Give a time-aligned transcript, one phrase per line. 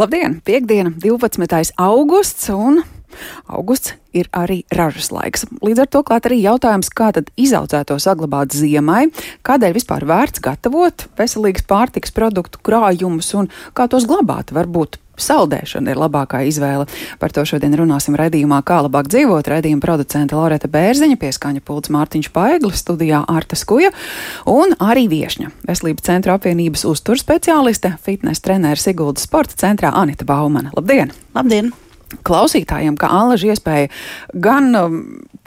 [0.00, 0.38] Labdien!
[0.40, 1.74] Piektdiena, 12.
[1.76, 2.78] augusts un
[3.50, 5.42] Augusts ir arī ražas laiks.
[5.60, 9.10] Līdz ar to klāt arī jautājums, kā tad izaudzēto saglabāt ziemai,
[9.44, 14.54] kādēļ vispār vērts gatavot veselīgas pārtikas produktu krājumus un kā tos glabāt.
[14.56, 16.86] Varbūt saldēšana ir labākā izvēle.
[17.20, 19.50] Par to šodien runāsim raidījumā, kā labāk dzīvot.
[19.50, 23.92] Raidījuma producente Loreta Bērziņa, pieskaņa pults Mārtiņš Paeglis, studijā Arta Skuja
[24.50, 25.52] un arī viešņa.
[25.68, 30.74] Veselības centra apvienības uzturs speciāliste, fitnes treneris Siguldas sporta centrā Anita Baumana.
[30.76, 31.14] Labdien!
[31.36, 31.72] Labdien!
[32.26, 33.90] klausītājiem, ka Allaž iespēja
[34.34, 34.98] gan um,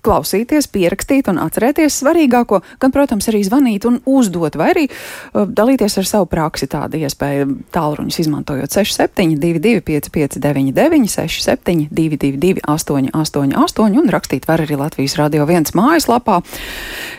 [0.03, 5.97] klausīties, pierakstīt un atcerēties svarīgāko, gan, protams, arī zvanīt un uzdot, vai arī uh, dalīties
[6.01, 6.69] ar savu praksi.
[6.71, 15.73] Tāda iespēja tālruņus izmantojot 6722, 559, 672, 888 un rakstīt var arī Latvijas Radio 1
[15.77, 16.41] mājaslapā.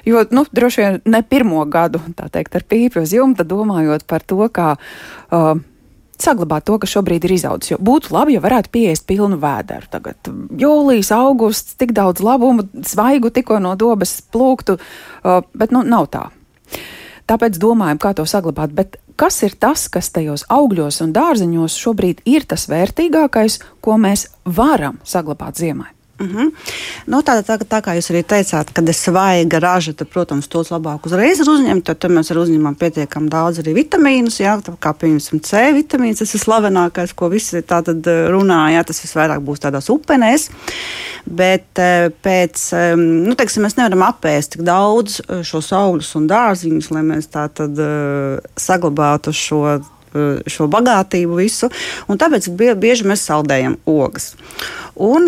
[0.09, 4.27] Jo, nu, droši vien ne pirmo gadu, tā teikt, ar pīpi uz jumta domājot par
[4.27, 4.75] to, kā.
[5.31, 5.55] Uh,
[6.23, 7.75] saglabāt to, kas šobrīd ir izaudzis.
[7.75, 9.89] Jo būtu labi, ja varētu pieiest pilnu vēderu.
[9.93, 14.79] Tagad jūlijas, augusts, tik daudz labumu, svaigu tikko no dobas plūktu,
[15.55, 16.29] bet nu, nav tā.
[17.31, 18.75] Tāpēc domājam, kā to saglabāt.
[18.77, 24.29] Bet kas ir tas, kas tajos augļos un dārzeņos šobrīd ir tas vērtīgākais, ko mēs
[24.45, 25.89] varam saglabāt ziemai?
[26.21, 26.37] Mhm.
[26.39, 26.51] -huh.
[27.07, 30.71] nu, tā, tā, tā kā jūs arī teicāt, kad ir svaiga raža, tad, protams, tos
[30.71, 31.85] labāk uzreiz ir uzņemt.
[31.85, 36.35] Tad, tad mēs arī uzņemam pietiekami daudz arī vitamīnus, jā, kā piemēram C vitamīns, tas
[36.35, 40.51] ir slavenākais, ko visi eh, runā, jā, tas visvairāk būs tādās upenēs.
[41.27, 42.63] Bet eh, pēc,
[42.97, 47.49] nu, teiksim, mēs nevaram apēst tik daudz eh, šos augļus un dārziņus, lai mēs tā
[47.49, 47.75] tad
[48.57, 49.81] saglabātu šo
[50.47, 51.71] šo bagātību visu,
[52.09, 54.33] un tāpēc bieži mēs saldējam ogas.
[54.95, 55.27] Un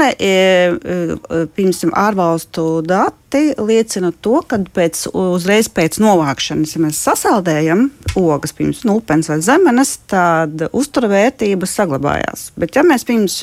[1.57, 7.89] pirms ārvalstu dati liecina to, ka pēc, uzreiz pēc novākšanas, ja mēs sasaldējam
[8.21, 12.53] ogas, pirms nu, upens vai zemenes, tad uzturvērtības saglabājās.
[12.55, 13.41] Bet ja mēs pirms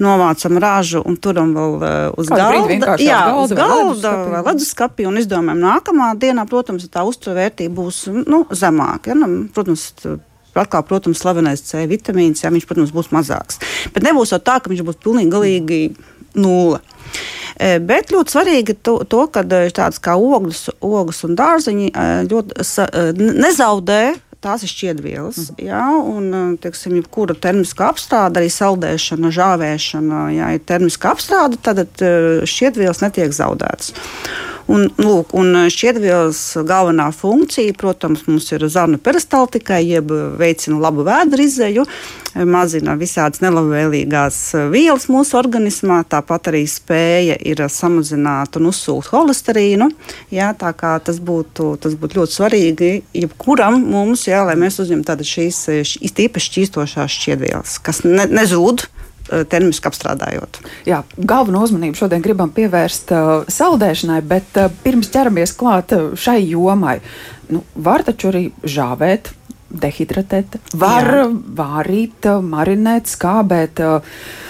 [0.00, 1.76] novācam ražu un turam vēl
[2.20, 7.80] uz Kādu galda, jā, uz galda vai leduskapī un izdomājam nākamā dienā, protams, tā uzturvērtība
[7.80, 9.14] būs nu, zemāka.
[9.14, 9.22] Ja?
[9.24, 9.94] Nu, protams,
[10.54, 13.60] Atkal, protams, slavenais C vitamīns, jā, viņš, protams, būs mazāks.
[13.94, 15.82] Bet nebūs jau tā, ka viņš būs pilnīgi galīgi
[16.38, 16.80] nulle.
[17.60, 22.08] E, bet ļoti svarīgi to, to ka e, tādas kā ogles, ogles un dārzeņi e,
[22.30, 24.02] ļoti sa, nezaudē
[24.40, 25.36] tās ir šķiedvielas.
[25.36, 25.66] Mm -hmm.
[25.68, 31.84] jā, un, teiksim, jebkura termiska apstrāde, arī saldēšana, žāvēšana, ja ir termiska apstrāde, tad
[32.48, 33.92] šķiedvielas netiek zaudētas.
[34.70, 36.38] Un, lūk, un šķiedvielas
[36.68, 41.86] galvenā funkcija, protams, mums ir zarnu peristaltikai, jeb veicina labu vēdru izēju,
[42.46, 44.38] mazina visādas nelabvēlīgās
[44.70, 49.90] vielas mūsu organismā, tāpat arī spēja ir samazināt un uzsūkt holesterīnu.
[50.30, 52.92] Jā, tā kā tas būtu, tas būtu ļoti svarīgi
[53.24, 55.64] jebkuram mums, jā, lai mēs uzņemtu šīs
[55.98, 58.86] īpaši šķīstošās šķiedvielas, kas ne, nezūd
[59.50, 60.60] termiski apstrādājot.
[60.88, 66.40] Jā, galveno uzmanību šodien gribam pievērst uh, saldēšanai, bet uh, pirms ķeramies klāt uh, šai
[66.50, 66.98] jomai,
[67.52, 69.34] nu, var taču arī žāvēt.
[69.70, 71.26] Dehidratēt, var Jā.
[71.60, 73.78] vārīt, marinēt, skābēt.
[73.78, 74.48] Uh,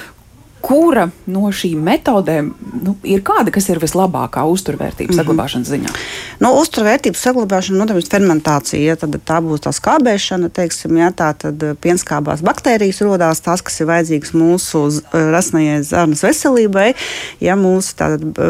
[0.60, 2.50] kura no šīm metodēm
[2.84, 5.22] nu, ir kāda, kas ir vislabākā uzturvērtības mm -hmm.
[5.22, 5.94] saglabāšanas ziņā?
[6.41, 8.82] Nu, uzturvērtības saglabāšana, noteikti, nu, fermentācija.
[8.84, 13.81] Ja, tad tā būs tā skābēšana, teiksim, ja, tā tad pienskābās baktērijas rodās, tās, kas
[13.81, 16.94] ir vajadzīgas mūsu eh, rasnajai zarnas veselībai.
[17.41, 17.94] Ja mūsu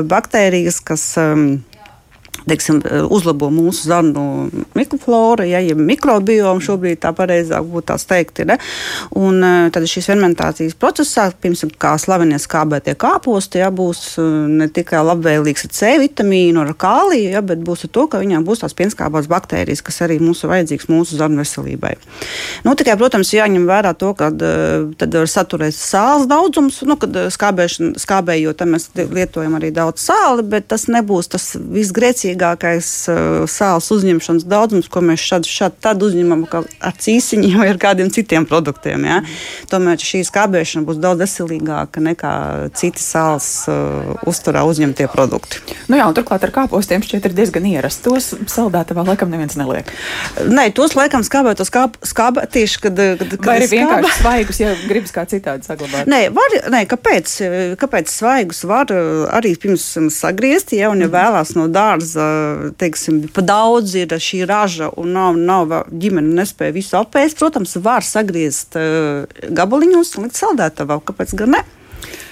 [0.05, 1.63] baktērijas, kas um,
[2.49, 2.81] teiksim,
[3.11, 4.25] uzlabo mūsu zarnu
[4.75, 8.43] mikrofloru, ja, ja mikrobiomu šobrīd tā pareizāk būtu tās teikt.
[8.45, 8.55] Ir,
[9.19, 14.27] un e, tad šīs fermentācijas procesā, piemēram, kā slavenie skābētie kāposti, ja, būs e,
[14.61, 18.47] ne tikai labvēlīgs ar C vitamīnu, ar kāliju, ja, bet būs ar to, ka viņām
[18.47, 21.97] būs tās pienskābās baktērijas, kas arī mums ir vajadzīgas mūsu zarnu veselībai.
[22.67, 28.65] Nu, tikai, protams, jāņem vērā to, ka tad var saturēt sāls daudzums, nu, kad skābējot,
[28.71, 32.30] mēs lietojam arī daudz sāli, bet tas nebūs tas visgrēcīgākais vajadzīgākais
[33.11, 38.11] uh, sāls uzņemšanas daudzums, ko mēs šad, šad tad uzņemam ar cīsiņiem vai ar kādiem
[38.13, 39.05] citiem produktiem.
[39.09, 39.21] Ja?
[39.71, 42.35] Tomēr šī skābēšana būs daudz veselīgāka nekā
[42.79, 45.63] citi sāls uh, uzturā uzņemtie produkti.
[45.91, 48.03] Nu jā, turklāt ar kāpostiem šķiet ir diezgan ierasts.
[48.05, 49.91] Tos saldētavā laikam neviens neliek.
[50.49, 54.75] Nē, tos laikam skābēt, skāb, skābē tieši, kad, kad, kad vai arī vienkārši svaigus, ja
[54.89, 56.09] gribas kā citādi saglabāt.
[56.11, 57.35] Nē, var, nē kāpēc,
[57.81, 58.93] kāpēc svaigus var
[59.31, 61.17] arī pirms sagriezt, ja, un ja mhm.
[61.17, 62.20] vēlās no dārza
[62.81, 68.07] teiksim, pa daudz ir šī raža un nav, nav ģimene nespēja visu apēst, protams, var
[68.07, 68.79] sagriezt
[69.51, 71.01] gabaliņos un likt saldētavā.
[71.11, 71.63] Kāpēc gan ne?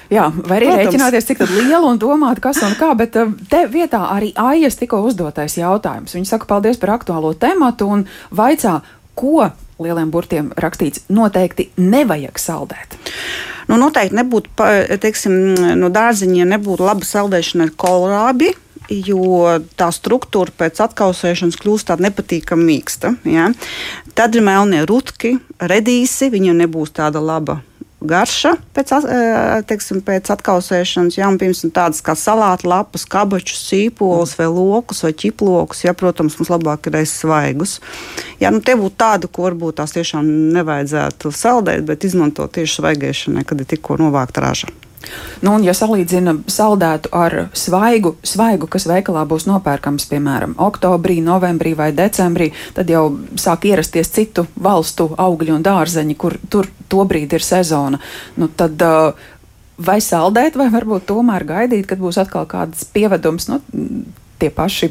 [0.08, 0.87] Jā, vai arī Protams.
[0.87, 3.12] rēķināties, cik liela un domāt, kas un kā, bet
[3.52, 6.14] te vietā arī Aijas tikko uzdotais jautājums.
[6.17, 8.79] Viņa saka paldies par aktuālo tematu un vaicā,
[9.19, 12.96] ko lieliem burtiem rakstīts, noteikti nevajag saldēt.
[13.69, 14.55] Nu, noteikti nebūtu,
[15.02, 15.35] teiksim,
[15.76, 18.55] no dārziņa nebūtu laba saldēšana ar kolrābi,
[18.88, 19.46] jo
[19.79, 23.14] tā struktūra pēc atkausēšanas kļūst tāda nepatīkami mīksta.
[23.29, 23.50] Ja?
[24.19, 27.61] Tad ir melnie rutki, redīsi, viņiem nebūs tāda laba
[27.99, 28.93] garša pēc,
[29.67, 35.12] teiksim, pēc atkausēšanas, jā, un piemēram tādas kā salātu lapas, kabačus, sīpols vai lokus vai
[35.19, 37.79] ķiplokus, ja, protams, mums labāk ir reizes svaigus.
[38.38, 43.46] Jā, nu tie būtu tādi, ko varbūt tās tiešām nevajadzētu saldēt, bet izmantot tieši svaigēšanai,
[43.49, 44.70] kad ir tikko novākta raža.
[45.43, 51.75] Nu, un, ja salīdzina saldētu ar svaigu, svaigu, kas veikalā būs nopērkams, piemēram, oktobrī, novembrī
[51.79, 53.05] vai decembrī, tad jau
[53.39, 58.00] sāk ierasties citu valstu augļi un dārzeņi, kur tur tobrīd ir sezona.
[58.37, 58.83] Nu, tad,
[59.79, 63.62] vai saldēt, vai varbūt tomēr gaidīt, kad būs atkal kāds pievedums, nu,
[64.39, 64.91] tie paši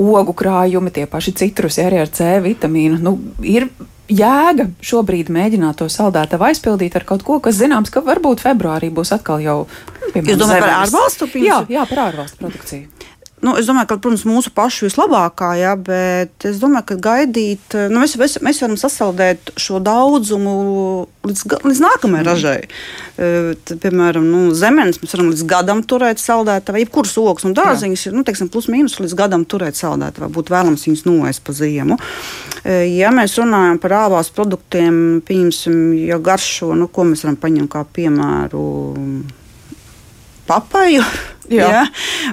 [0.00, 3.00] ogu krājumi, tie paši citrusi, arī ar C vitamīnu.
[3.04, 3.68] Nu, ir
[4.10, 9.14] jēga šobrīd mēģināt to saldētavu aizpildīt ar kaut ko, kas zināms, ka varbūt februārī būs
[9.14, 9.58] atkal jau.
[10.12, 11.30] Piemēram, Jūs domājat par ārvalstu?
[11.40, 13.01] Jā, jā, par ārvalstu produkciju.
[13.42, 17.98] Nu, es domāju, ka, protams, mūsu pašu vislabākā, jā, bet es domāju, ka gaidīt, nu,
[17.98, 20.52] mēs, mēs, mēs varam sasaldēt šo daudzumu
[21.26, 22.28] līdz, līdz nākamajai mm.
[22.28, 22.60] ražai.
[23.18, 28.22] Tad, piemēram, nu, zemenes mēs varam līdz gadam turēt saldētavā, jebkuras ogas un dārziņas, nu,
[28.28, 31.98] teiksim, plus mīnus līdz gadam turēt saldētavā, būtu vēlams viņus noēst pa ziemu.
[32.94, 37.82] Ja mēs runājam par āvās produktiem, pieņemsim, ja garšo, nu, ko mēs varam paņemt kā
[37.98, 38.66] piemēru
[40.46, 41.02] papaju.
[41.52, 41.68] Jā.
[41.72, 41.82] Ja,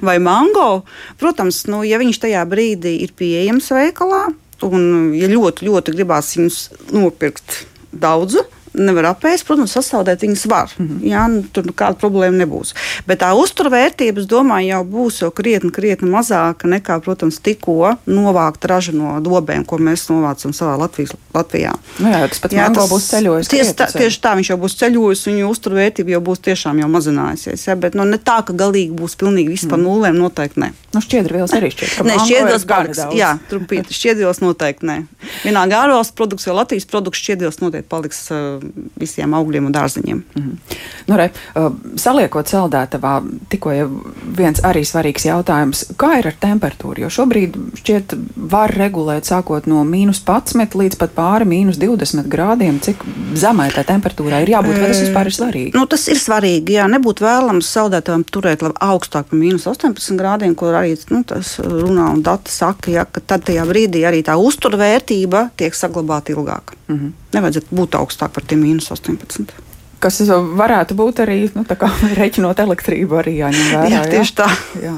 [0.06, 0.83] vai mango.
[1.21, 4.27] Protams, nu, ja viņš tajā brīdī ir pieejams veikalā,
[4.68, 6.62] un ja ļoti, ļoti gribās viņus
[6.95, 9.45] nopirkt daudzu, nevar apēst.
[9.48, 10.74] Protams, sasaldēt viņas var.
[10.77, 11.07] Mm -hmm.
[11.10, 12.74] Jā, nu, tur nekāda problēma nebūs.
[13.07, 18.66] Bet tā uzturvērtība, es domāju, jau būs jau krietni, krietni mazāka nekā, protams, tikko novākt
[18.66, 21.74] ražu no dobēm, ko mēs novācam savā Latvijas, Latvijā.
[22.00, 23.48] Nu jā, tas pats jā, tas būs ceļojis.
[23.48, 26.89] Tieši tā, tieši tā, viņš jau būs ceļojis, un viņa uzturvērtība jau būs tiešām jau
[26.89, 27.68] mazinājusies.
[27.68, 29.69] Jā, bet nu, ne tā, ka galīgi būs pilnīgi viss mm.
[29.69, 30.72] par nulēm, noteikti ne.
[30.89, 32.00] Nu, šķiedrvielas arī šķiet.
[32.07, 33.01] Nē, šķiedrvielas paliks.
[33.18, 33.94] Jā, trumpīti.
[33.94, 34.95] Šķiedrvielas noteikti nē.
[35.44, 38.63] Vienā ārvalstu produkts vai Latvijas produkts šķiedrvielas noteikti paliks uh,
[39.00, 40.24] visiem augļiem un dārziņiem.
[40.24, 40.80] Mm -hmm.
[41.12, 43.13] nu, re, uh, saliekot saldētavā,
[43.53, 43.89] tikko jau
[44.38, 47.06] viens arī svarīgs jautājums, kā ir ar temperatūru?
[47.06, 48.18] Jo šobrīd šķiet
[48.50, 53.06] var regulēt sākot no mīnus 11 līdz pat pāri mīnus 20 grādiem, cik
[53.38, 55.74] zemai tā temperatūrai ir jābūt, vai tas vispār ir svarīgi?
[55.77, 60.79] Nu, tas ir svarīgi, jā, nebūtu vēlams saldētavam turēt augstāk par mīnus 18 grādiem, kur
[60.81, 65.50] arī nu, tas runā un dati saka, ja, ka tad tajā brīdī arī tā uzturvērtība
[65.60, 66.76] tiek saglabāta ilgāk.
[66.88, 67.12] Mm -hmm.
[67.34, 69.68] Nevajadzētu būt augstāk par tiem mīnus 18
[70.00, 70.22] kas
[70.56, 71.66] varētu būt arī nu,
[72.20, 73.90] rēķinot elektrību, arī jāņem vērā.
[73.90, 74.38] Jā, tieši jā?
[74.44, 74.50] tā.
[74.84, 74.96] Jā.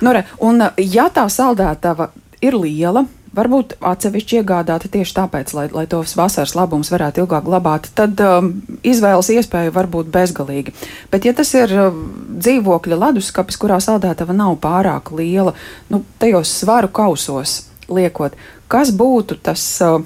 [0.00, 2.10] Nu, re, un, ja tā saldētava
[2.40, 3.04] ir liela,
[3.36, 8.52] varbūt atsevišķi iegādāta tieši tāpēc, lai, lai tos vasaras labumus varētu ilgāk glabāt, tad um,
[8.86, 10.74] izvēles iespēja var būt bezgalīga.
[11.12, 12.02] Bet, ja tas ir uh,
[12.38, 15.56] dzīvokļa leduskapis, kurā saldētava nav pārāk liela,
[15.92, 18.36] nu, tajos svaru kausos liekot,
[18.68, 19.66] kas būtu tas.
[19.84, 20.04] Uh,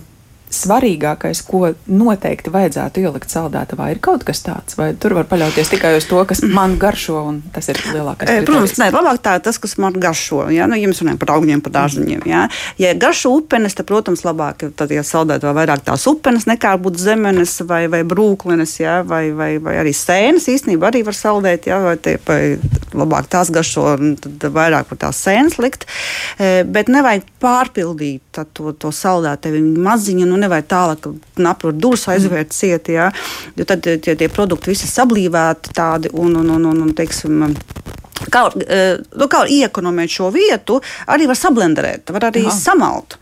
[0.53, 5.95] svarīgākais, ko noteikti vajadzētu ielikt saldētavā, ir kaut kas tāds, vai tur var paļauties tikai
[5.99, 8.29] uz to, kas man garšo, un tas ir lielākais?
[8.29, 8.49] Kriterijs?
[8.49, 10.45] Protams, nē, labāk tā ir tas, kas man garšo.
[10.55, 12.25] Ja, nu, ja mēs runājam par augļiem, par dārziņiem.
[12.29, 12.45] Ja,
[12.81, 17.03] ja garšo upenes, tad, protams, labāk ir tad, ja saldētavā vairāk tās upenes nekā būtu
[17.03, 21.81] zemenes vai, vai brūklenes, ja, vai, vai, vai arī sēnes īstenībā arī var saldēt, ja,
[21.85, 22.41] vai, tie, vai
[22.93, 25.87] labāk tās garšo, tad vairāk par tās sēnes likt.
[26.39, 30.27] Bet nevajag pārpildīt to, to saldētavu maziņu.
[30.29, 31.11] Nu, nevajag tālāk,
[31.53, 33.11] apgūt durvis aizvērt cieti, ja,
[33.57, 37.47] jo tad tie, tie produkti visi sablīvēti tādi un, un, un, un, un teiksim,
[38.31, 40.79] Kā, nu, kā iekonomēt šo vietu,
[41.11, 42.55] arī var sablenderēt, var arī Aha.
[42.55, 43.17] samalt.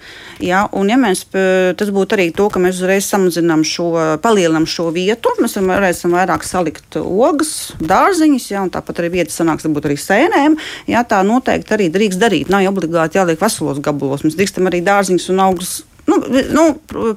[0.44, 3.90] Ja, un, ja mēs, tas būtu arī to, ka mēs uzreiz samazinām šo,
[4.24, 5.32] palielinām šo vietu.
[5.40, 10.58] Mēs varēsim vairāk salikt ogas, dārziņus, ja, un tāpat arī vietas sanāks, arī sēnēm.
[10.90, 12.52] Ja, tā noteikti arī drīkst darīt.
[12.52, 14.24] Nav obligāti jāliek veselos gabalos.
[14.26, 15.76] Mēs drīkstam arī dārziņus un augļus
[16.10, 16.18] Nu,
[16.54, 16.64] nu,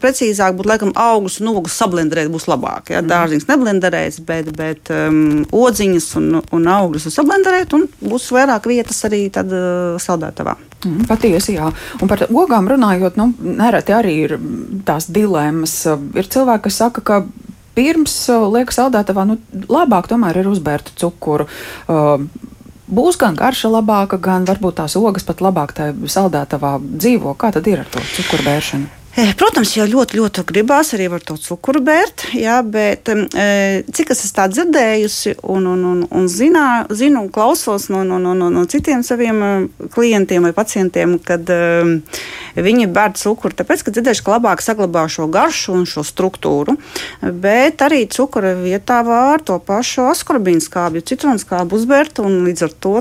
[0.01, 2.91] precīzāk būtu, laikam, augus un ogus sablenderēt būs labāk.
[2.93, 3.01] Ja?
[3.01, 3.09] Mhm.
[3.11, 9.25] Dārziņas neblenderēs, bet, bet um, odziņas un, un augļus sablenderēt, un būs vairāk vietas arī
[9.33, 10.57] tad uh, saldētavā.
[10.83, 11.69] Mm, patiesi, jā.
[12.03, 14.37] Un par ogām runājot, nu, nereti arī ir
[14.87, 15.77] tās dilemmas.
[15.87, 17.21] Ir cilvēki, kas saka, ka
[17.77, 19.39] pirms uh, liekas saldētavā, nu,
[19.71, 21.47] labāk tomēr ir uzbērt cukuru.
[21.87, 22.27] Uh,
[22.93, 27.37] būs gan garša labāka, gan varbūt tās ogas pat labāk tajā saldētavā dzīvo.
[27.39, 28.99] Kā tad ir ar to cukurbēršanu?
[29.13, 34.09] Eh, protams, jau ļoti, ļoti gribās arī ar to cukuru bērt, jā, bet e, cik
[34.09, 38.63] es esmu dzirdējusi un, un, un, un zinā, zinu un klausos no, no, no, no,
[38.65, 41.59] citiem saviem klientiem vai pacientiem, kad e,
[42.55, 46.77] Viņi bērn cukuru, tāpēc, ka dzirdējuši, ka labāk saglabā šo garšu un šo struktūru,
[47.21, 52.77] bet arī cukura vietā var to pašu askorbīnu skābi, citronu skābi uzbērt, un līdz ar
[52.85, 52.95] to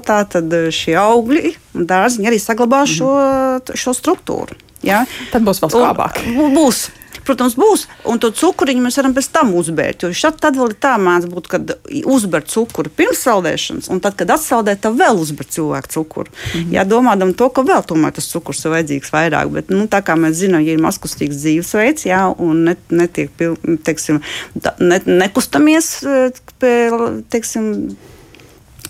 [0.73, 3.13] šie augļi un dārziņi arī saglabā šo,
[3.75, 4.57] šo struktūru.
[4.83, 5.05] Ja?
[5.33, 6.25] Tad būs vēl skābāk.
[6.33, 6.89] Un, būs.
[7.27, 10.05] Protams, būs, un to cukuriņu mēs varam pēc tam uzbērt.
[10.05, 14.17] Jo šad, tad vēl ir tā māca būt, kad uzbērt cukuru pirms saldēšanas, un tad,
[14.19, 16.33] kad atsaldē, tad vēl uzbērt cilvēku cukuru.
[16.33, 16.73] Mm -hmm.
[16.77, 20.17] Jā, domādam to, ka vēl tomēr tas cukurs ir vajadzīgs vairāk, bet, nu, tā kā
[20.19, 23.31] mēs zinām, ja ir maskustīgs dzīvesveids, jā, un net, netiek,
[23.85, 24.21] teiksim,
[24.79, 26.05] ne, nekustamies,
[26.59, 26.91] pie,
[27.31, 27.97] teiksim,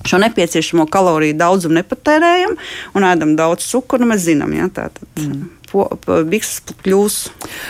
[0.05, 2.57] šo nepieciešamo kaloriju daudzumu nepatērējam
[2.95, 4.09] un ēdam daudz cukuru.
[4.11, 5.09] Mēs zinām, ja, tā tad.
[5.21, 5.51] Mm.
[6.29, 7.19] Bikses kļūs.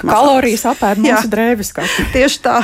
[0.03, 1.73] Kalorijas apēd mūsu drēbes.
[2.17, 2.61] Tieši tā.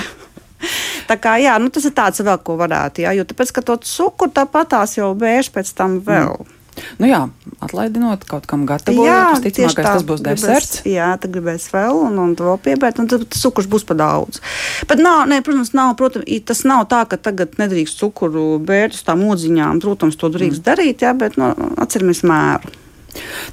[1.09, 3.07] Tā kā, jā, nu, tas ir tāds vēl, ko varētu.
[3.07, 6.35] Jā, jo tāpēc, ka to cukuru tāpat tās jau bēž pēc tam vēl.
[6.35, 6.55] Mm.
[6.99, 7.21] Nu jā,
[7.65, 10.81] atlaidinot kaut kam gatavojot, visticamākais tas būs deserts.
[10.83, 14.43] Gribēs, jā, tad gribēs vēl un, un vēl piebērt, un tad cukurs būs pa daudz.
[14.91, 19.05] Bet nav, ne, protams, nav, protams, tas nav tā, ka tagad nedrīkst cukuru bērt uz
[19.07, 19.83] tām odziņām.
[19.85, 20.69] Protams, to drīkst mm.
[20.71, 21.51] darīt, jā, bet nu,
[21.83, 22.77] atceramies mēru.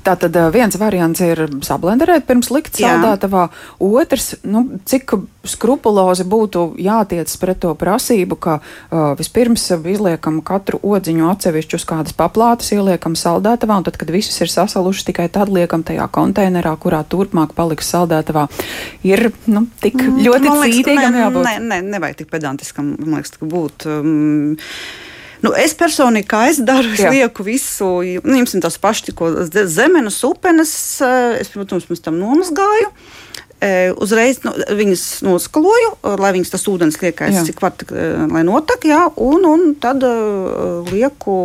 [0.05, 3.47] Tātad viens variants ir sablenderēt pirms likt saldētavā,
[3.81, 5.15] otrs, nu, cik
[5.47, 12.17] skrupulozi būtu jātiec pret to prasību, ka uh, vispirms izliekam katru odziņu atsevišķu uz kādas
[12.17, 17.03] paplātes, ieliekam saldētavā, un tad, kad visas ir sasalušas, tikai tad liekam tajā konteinerā, kurā
[17.07, 18.47] turpmāk paliks saldētavā.
[19.07, 21.47] Ir, nu, tik mm, ļoti cītīgam jābūt.
[21.47, 23.89] Nē, nē, nevajag tik pedantiskam, man liekas, būt.
[23.89, 24.55] Um,
[25.45, 27.11] Nu, es personīgi, kā es daru, es Jā.
[27.13, 27.89] lieku visu,
[28.25, 29.13] nu, ņemsim tās pašas
[29.69, 30.73] zemenes, upenes,
[31.05, 32.89] eh, es, protams, pēc tam nomazgāju.
[34.01, 35.91] Uzreiz nu, viņas noskaloju,
[36.21, 37.75] lai viņas tas ūdens liekais, cik var,
[38.31, 41.35] lai notek, jā, un, un tad uh, lieku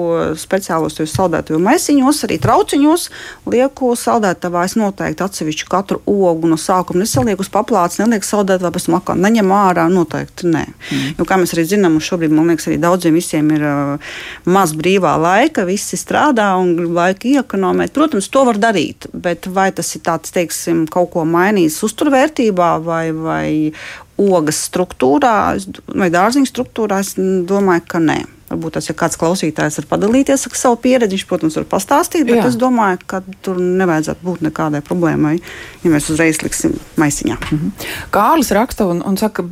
[0.41, 3.07] speciālos saldētāju maisiņos, arī trauciņos,
[3.51, 4.65] lieku saldētavā.
[4.69, 9.21] Es noteikti atsevišķu katru ogu no sākuma nesalieku uz paplātes, nelieku saldētavā, pēc tam atkal
[9.21, 10.65] neņem ārā, noteikti nē.
[10.67, 11.15] Mm.
[11.19, 14.13] Jo, kā mēs arī zinām, šobrīd, man liekas, arī daudziem visiem ir uh,
[14.51, 17.95] maz brīvā laika, visi strādā un grib laiku iekonomēt.
[17.97, 23.13] Protams, to var darīt, bet vai tas ir tāds, teiksim, kaut ko mainījis uzturvērtībā vai,
[23.13, 23.73] vai
[24.19, 25.57] ogas struktūrā,
[25.95, 28.21] vai dārziņu struktūrā, es domāju, ka nē.
[28.51, 32.41] Varbūt tas, ja kāds klausītājs var padalīties ar savu pieredzi, viņš, protams, var pastāstīt, bet
[32.41, 32.49] Jā.
[32.49, 35.37] es domāju, ka tur nevajadzētu būt nekādai problēmai,
[35.85, 37.39] ja mēs uzreiz liksim maisiņā.
[37.39, 37.71] Mhm.
[38.11, 39.47] Kārlis raksta un, un saka,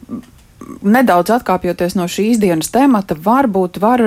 [0.82, 4.02] nedaudz atkāpjoties no šīs dienas temata, varbūt var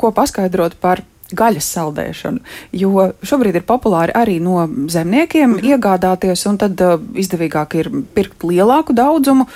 [0.00, 1.02] ko paskaidrot par
[1.36, 2.40] gaļas saldēšanu.
[2.72, 5.68] Jo šobrīd ir populāri arī no zemniekiem mm.
[5.72, 9.48] iegādāties, un tad uh, izdevīgāk ir pirkt lielāku daudzumu.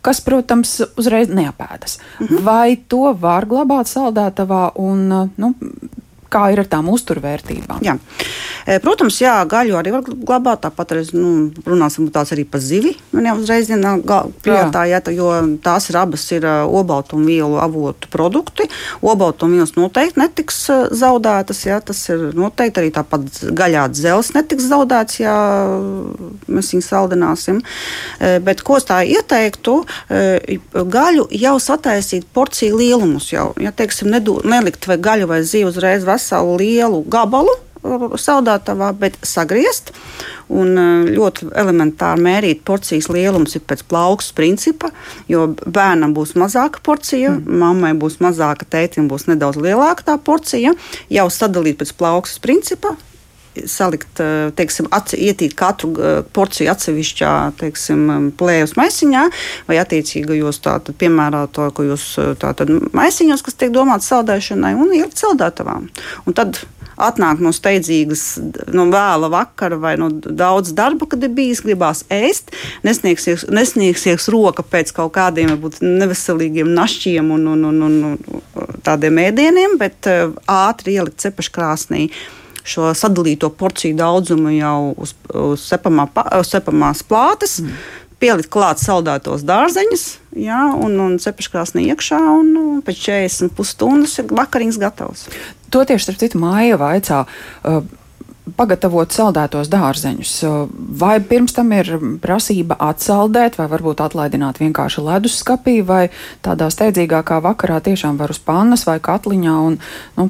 [0.00, 1.98] Kas, protams, uzreiz neapēdas.
[1.98, 2.44] -hmm.
[2.44, 5.54] Vai to var glabāt saldētavā un uh, nu,
[6.30, 7.82] kā ir ar tām uzturvērtībām?
[7.84, 7.96] Jā.
[7.96, 8.30] E,
[8.84, 10.64] protams, jā, gaļu arī var glabāt.
[10.66, 11.30] Tāpat arī nu,
[11.66, 12.94] runāsim arī par zivi.
[13.14, 13.80] Man jau uzreiz ir
[14.44, 15.30] prātā, jā, jo
[15.64, 18.68] tās ir abas ir obaltumvielu avotu produkti.
[19.00, 20.66] Obaltumvielas noteikti netiks
[21.00, 21.64] zaudētas.
[21.66, 25.36] Jā, tas ir noteikti arī tāpat gaļā dzels netiks zaudēts, ja
[26.50, 27.62] mēs viņu saldināsim.
[28.44, 29.80] Bet ko es tā ieteiktu?
[30.98, 33.30] Gaļu jau sataisīt porciju lielumus.
[33.32, 39.18] Jau, ja, teiksim, nedu, nelikt vai gaļu vai zīvi uzreiz veselu lielu gabalu saldētavā, bet
[39.26, 39.92] sagriezt.
[40.50, 40.74] Un
[41.06, 44.90] ļoti elementāri mērīt porcijas lielumus ir pēc plaukstas principa,
[45.30, 47.60] jo bērnam būs mazāka porcija, mm.
[47.62, 50.74] mammai būs mazāka, tētim būs nedaudz lielāka tā porcija.
[51.10, 52.96] Jau sadalīt pēc plaukstas principa,
[53.66, 54.20] salikt,
[54.56, 55.92] teiksim, atse, ietīt katru
[56.34, 59.24] porciju atsevišķā teiksim, plēves maisiņā
[59.68, 60.60] vai attiecīgajos
[61.00, 62.10] piemērotajos
[62.96, 65.88] maisiņos, kas tiek domāti saldēšanai, un ielikt saldētavām.
[66.26, 66.62] Un tad
[67.00, 68.24] atnāk no steidzīgas,
[68.76, 72.52] no vēla vakara vai no daudz darba, kad ir bijis, gribās ēst,
[72.86, 79.78] nesniegsies, nesniegsies roka pēc kaut kādiem varbūt, neveselīgiem našķiem un, un, un, un tādiem ēdieniem,
[79.80, 80.10] bet
[80.50, 82.10] ātri ielikt cepeškrāsnī
[82.66, 86.08] šo sadalīto porciju daudzumu jau uz, uz, sepamā,
[86.40, 87.60] uz sepamās plātes.
[87.64, 90.04] Mm pielikt klāt saldētos dārzeņus,
[90.44, 95.24] jā, un, un cepeškrāsnī iekšā, un, un pēc 40 pusstundas ir vakariņas gatavs.
[95.72, 97.22] To tieši starp citu māja vaicā.
[97.64, 97.80] Uh,
[98.56, 100.34] pagatavot saldētos dārzeņus.
[101.00, 101.92] Vai pirms tam ir
[102.22, 106.02] prasība atsaldēt, vai varbūt atlaidināt vienkārši leduskapī, vai
[106.44, 109.78] tādā steidzīgākā vakarā tiešām var uz pannas vai katliņā un
[110.18, 110.28] nu,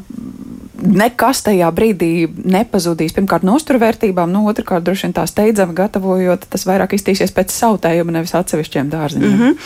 [0.80, 3.14] nekas tajā brīdī nepazudīs.
[3.16, 8.16] Pirmkārt, no uzturvērtībām, no otrkārt, droši vien tā steidzami gatavojot, tas vairāk iztīsies pēc sautējuma,
[8.16, 9.30] nevis atsevišķiem dārziņiem.
[9.30, 9.56] Mm -hmm.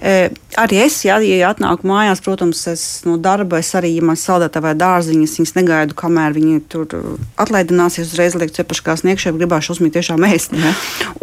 [0.00, 4.18] e, arī es, ja, ja atnāku mājās, protams, es no darba, es arī, ja man
[4.20, 6.96] saldētā vai dārziņas, viņas negaidu, kamēr viņi tur
[7.40, 10.56] atlaidināsies, uzreiz liek cepaškās niekšē, gribēšu uzmīt tiešām ēst.
[10.56, 10.72] Ja.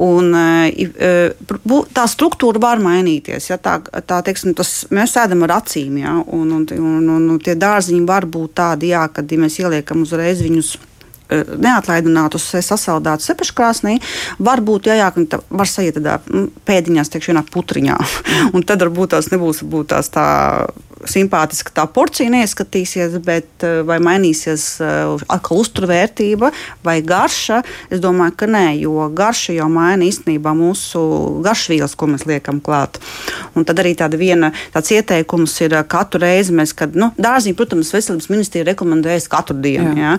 [0.04, 0.32] Un,
[1.94, 6.50] tā struktūra var mainīties, ja tā, tā teiksim, tas, mēs ēdam ar acīm, ja, un,
[6.60, 10.44] un, un, un, un tie dārziņi var būt tādi, jā, kad ja mēs ieliekam uzreiz
[10.46, 10.76] viņus
[11.32, 13.98] neatlaidinātus, sasaldētus sepeškrāsnī,
[14.44, 15.12] varbūt jā, jā,
[15.50, 16.20] var sajiet tādā
[16.68, 18.00] pēdiņās, teikšu, vienā putriņā.
[18.56, 20.28] Un tad varbūt tās nebūs tās tā
[21.10, 26.52] simpātiska tā porcija neieskatīsies, bet eh, vai mainīsies eh, atkal uzturvērtība
[26.86, 27.62] vai garša?
[27.94, 31.04] Es domāju, ka nē, jo garša jau maina īstenībā mūsu
[31.46, 33.00] garšvielas, ko mēs liekam klāt.
[33.58, 37.58] Un tad arī tāda viena, tāds ieteikums ir eh, katru reizi, mēs, kad nu, dārziņu,
[37.60, 39.94] protams, veselības ministrija rekomendējas katru dienu.
[40.00, 40.14] Jā.
[40.14, 40.16] Jā?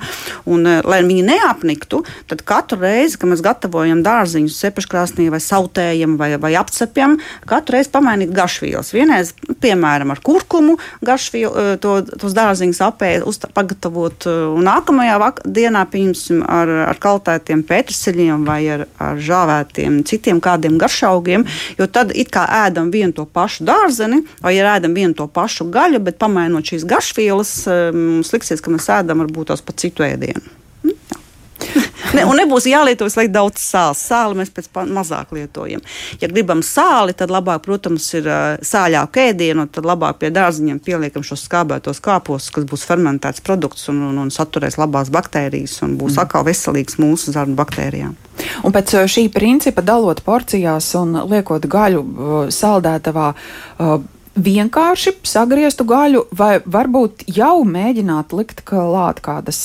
[0.50, 6.34] Un, lai viņi neapniktu, tad katru reizi, kad mēs gatavojam dārziņus sepaškrāsnī vai sautējam vai,
[6.40, 8.92] vai apcepjam, katru reizi pamainīt garšvielas.
[8.94, 10.73] Vienreiz, piemēram, ar kurkumu,
[11.04, 14.26] garšvielu, eh, to, tos dārziņus apēst, pagatavot.
[14.26, 20.78] Eh, un nākamajā dienā, pieņemsim, ar, ar kaltētiem pēterseļiem vai ar, ar žāvētiem citiem kādiem
[20.78, 21.46] garšaugiem,
[21.78, 26.02] jo tad it kā ēdam vienu to pašu dārzeni, vai ēdam vienu to pašu gaļu,
[26.04, 30.63] bet pamainot šīs garšvielas, eh, mums liksies, ka mēs ēdam varbūt tās pa citu ēdienu.
[32.14, 33.94] Ne, un nebūs jālieto visu laiku daudz sāla.
[33.98, 35.82] Sāli mēs pēc mazāk lietojam.
[36.22, 38.28] Ja gribam sāli, tad labāk, protams, ir
[38.64, 44.02] sāļāku ēdienu, tad labāk pie dārziņiem pieliekam šos skābētos kāpos, kas būs fermentēts produkts un,
[44.10, 46.24] un, un saturēs labās baktērijas un būs mm.
[46.24, 48.14] atkal veselīgs mūsu zarnu baktērijām.
[48.66, 52.04] Un pēc šī principa dalot porcijās un liekot gaļu
[52.54, 53.28] saldētavā,
[54.34, 59.58] vienkārši sagrieztu gaļu, vai varbūt jau mēģināt likt klāt kādas,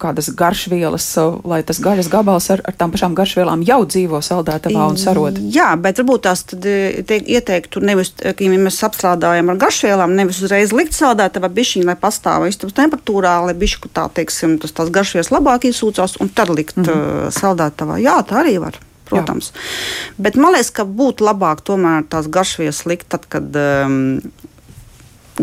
[0.00, 1.06] kādas garšvielas,
[1.48, 5.40] lai tas gaļas gabals ar, ar tām pašām garšvielām jau dzīvo saldētavā un sarod?
[5.54, 10.42] Jā, bet varbūt tās e, te, ieteiktu nevis, e, ja mēs apstrādājam ar garšvielām, nevis
[10.44, 15.32] uzreiz likt saldētavā bišķiņu, lai pastāv istabas temperatūrā, lai bišķi, tā teiksim, tas tās garšvielas
[15.32, 17.34] labāk izsūcās un tad likt mm -hmm.
[17.40, 18.00] saldētavā.
[18.04, 18.78] Jā, tā arī var
[19.10, 19.52] protams.
[19.52, 20.14] Jā.
[20.26, 24.00] Bet man liekas, ka būtu labāk tomēr tās garšvielas likt tad, kad um,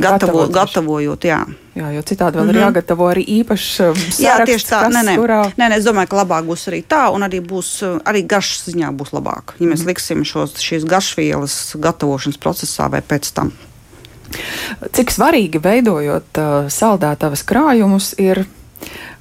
[0.02, 1.28] gatavo, gatavojot.
[1.28, 1.42] Jā.
[1.78, 2.56] Jā, jo citādi vēl mm -hmm.
[2.56, 2.66] ir mhm.
[2.66, 4.20] jāgatavo arī īpašs saraksts.
[4.20, 4.82] Jā, tieši tā.
[4.82, 5.16] Kas, nē, nē.
[5.20, 5.42] Kurā...
[5.58, 8.92] nē, nē, es domāju, ka labāk būs arī tā, un arī, būs, arī garšas ziņā
[8.98, 9.54] būs labāk.
[9.60, 9.88] Ja mēs mm -hmm.
[9.88, 13.52] liksim šos, šīs garšvielas gatavošanas procesā vai pēc tam.
[14.92, 18.46] Cik svarīgi veidojot uh, saldētavas krājumus ir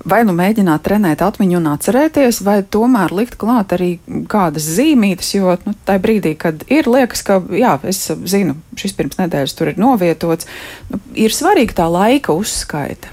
[0.06, 3.90] vai nu mēģināt trenēt atmiņu un atcerēties, vai tomēr likt klāt arī
[4.30, 9.18] kādas zīmītes, jo nu, tajā brīdī, kad ir liekas, ka, jā, es zinu, šis pirms
[9.20, 10.48] nedēļas tur ir novietots,
[10.92, 13.12] nu, ir svarīga tā laika uzskaita.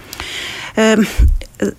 [0.74, 1.06] Um,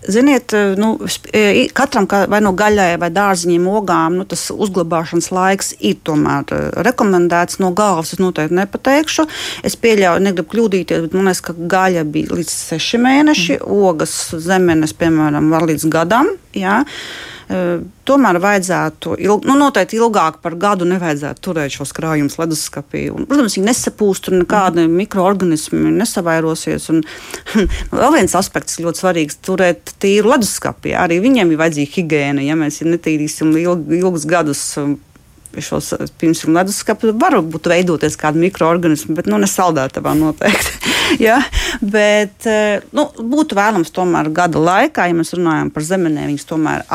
[0.09, 0.95] Ziniet, nu,
[1.33, 6.63] e, katram vai no gaļai, vai dārziņiem, ogām, nu, tas uzglabāšanas laiks ir tomēr e,
[6.87, 7.61] rekomendēts.
[7.63, 9.27] No galvas es noteikti nepateikšu.
[9.67, 13.85] Es pieļauju, negribu kļūdīties, bet man liekas, ka gaļa bija līdz seši mēneši, mm.
[13.93, 14.17] ogas
[14.47, 16.35] zemenes, piemēram, var līdz gadam.
[16.55, 16.83] Jā.
[16.83, 17.31] Ja?
[17.45, 23.07] Tomēr vajadzētu, ilg, nu, noteikti ilgāk par gadu nevajadzētu turēt šos krājumus leduskapī.
[23.13, 24.99] Un, protams, viņi nesapūst, tur nekādi mm.
[25.03, 26.89] mikroorganismi nesavairosies.
[26.95, 27.03] Un,
[28.01, 30.97] vēl viens aspekts ļoti svarīgs- turēt tīru leduskapī.
[30.97, 32.47] Arī viņiem ir vajadzīga higiēna.
[32.49, 34.65] Ja mēs netīrīsim ilg, ilgus gadus
[35.63, 40.95] šos pirms leduskapa var būt veidoties kādi mikroorganismi, bet nu, ne saldētavā noteikti.
[41.27, 41.41] ja?
[41.79, 42.49] Bet
[42.97, 46.87] nu, būtu vēlams tomēr gada laikā, ja mēs runājam par zemenēm, viņas tomēr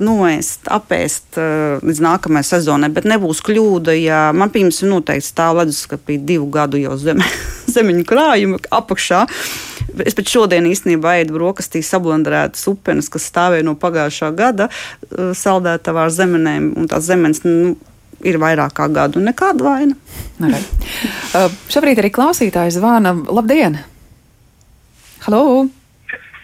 [0.00, 1.38] noēst, apēst
[1.84, 6.80] līdz nākamajai sezonai, bet nebūs kļūda, ja man pirms ir noteikti stāv leduskapī divu gadu
[6.80, 7.26] jau zeme,
[7.74, 9.24] zemeņu krājumi apakšā.
[10.04, 14.68] Es pat šodien īstenībā ēdu brokastīs sablandrētas upenes, kas stāvēja no pagājušā gada
[15.12, 17.76] saldētavā ar zemenēm, un tās zemenes nu,
[18.26, 19.96] ir vairāk kā gadu, nekāda vaina.
[20.40, 23.14] Uh, šobrīd arī klausītājs zvana.
[23.28, 23.80] Labdien!
[25.26, 25.66] Halo!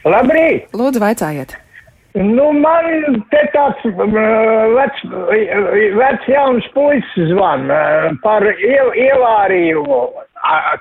[0.03, 0.73] Labrīt!
[0.75, 1.62] Lūdzu, vaicājiet!
[2.13, 5.05] Nu, man te tāds vecs,
[5.97, 7.65] vecs jauns puisis zvan
[8.25, 10.03] par ievārījumu,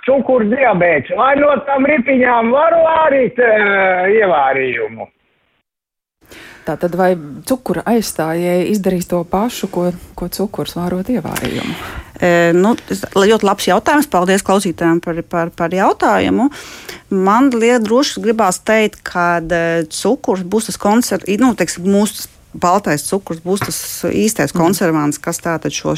[0.04, 1.14] cukuru diabēts.
[1.16, 5.08] Vai no tam ripiņām var vārīt ievārījumu?
[6.66, 7.16] Tā tad vai
[7.50, 11.74] cukura aizstājēji izdarīs to pašu, ko, ko cukurs vārot ievārījumu?
[12.22, 12.76] E, nu,
[13.18, 14.10] ļoti labs jautājums.
[14.12, 16.52] Paldies klausītājiem par, par, par jautājumu.
[17.10, 23.06] Man liekas, droši gribās teikt, ka e, cukurs būs tas koncerts, nu, teiksim, mūsu baltais
[23.08, 23.80] cukurs būs tas
[24.12, 24.60] īstais mhm.
[24.60, 25.96] konservants, kas tātad šo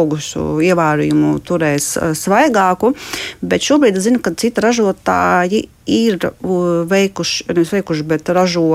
[0.00, 2.94] ogus ievērojumu turēs e, svaigāku.
[3.40, 6.18] Bet šobrīd es zinu, ka citi ražotāji ir
[6.90, 8.72] veikuši, nevis veikuši, bet ražo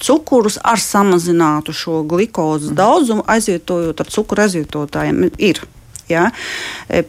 [0.00, 2.78] cukurus ar samazinātu šo glukozes mm.
[2.78, 5.24] daudzumu, aizvietojot ar cukuru aizvietotājiem.
[5.38, 5.62] Ir.
[6.10, 6.28] Ja?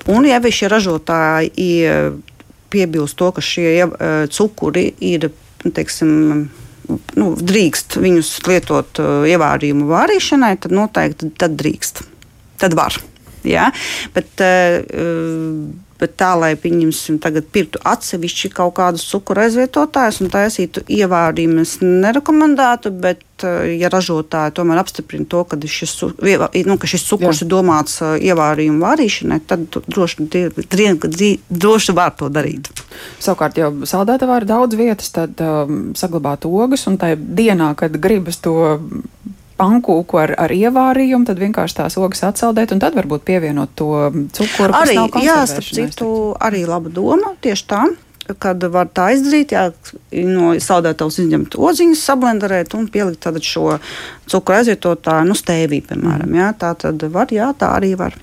[0.09, 1.73] Un, ja šie ražotāji
[2.73, 3.87] piebilst to, ka šie
[4.33, 5.29] cukuri ir
[5.63, 6.47] teiksim,
[7.19, 12.03] nu, drīkst viņus lietot ievārījumu vārīšanai, tad noteikti tad drīkst.
[12.61, 12.97] Tad var.
[13.45, 13.71] Ja?
[14.15, 20.83] Bet, uh, Bet tā, lai pieņemsim, tagad pirktu atsevišķi kaut kādus cukuru aizvietotājus un taisītu
[20.93, 22.91] ievārījumu, es nerekomendētu.
[23.01, 25.95] Bet, eh, ja ražotāji tomēr apstiprina to, ka šis,
[26.69, 27.45] nu, ka šis cukurs Jā.
[27.47, 30.27] ir domāts ievārījumu vārīšanai, tad droši,
[31.49, 32.69] droši var to darīt.
[33.17, 38.37] Savukārt, jau saldētavā ir daudz vietas, tad um, saglabāt ogas, un tajā dienā, kad gribas
[38.37, 38.77] to
[39.57, 43.91] pankūku ar, ar ievārījumu, tad vienkārši tās ogas atsaldēt un tad varbūt pievienot to
[44.37, 44.75] cukuru.
[44.77, 47.85] Arī, jā, starp citu, arī laba doma tieši tā
[48.43, 49.69] kad var tā izdarīt, jā,
[50.27, 53.77] no saldētavas izņemt oziņas, sablenderēt un pielikt šo
[54.27, 56.35] cukuru aizvietotāju, nu, stēvī, piemēram.
[56.35, 58.17] Jā, tā tad var, jā, tā arī var.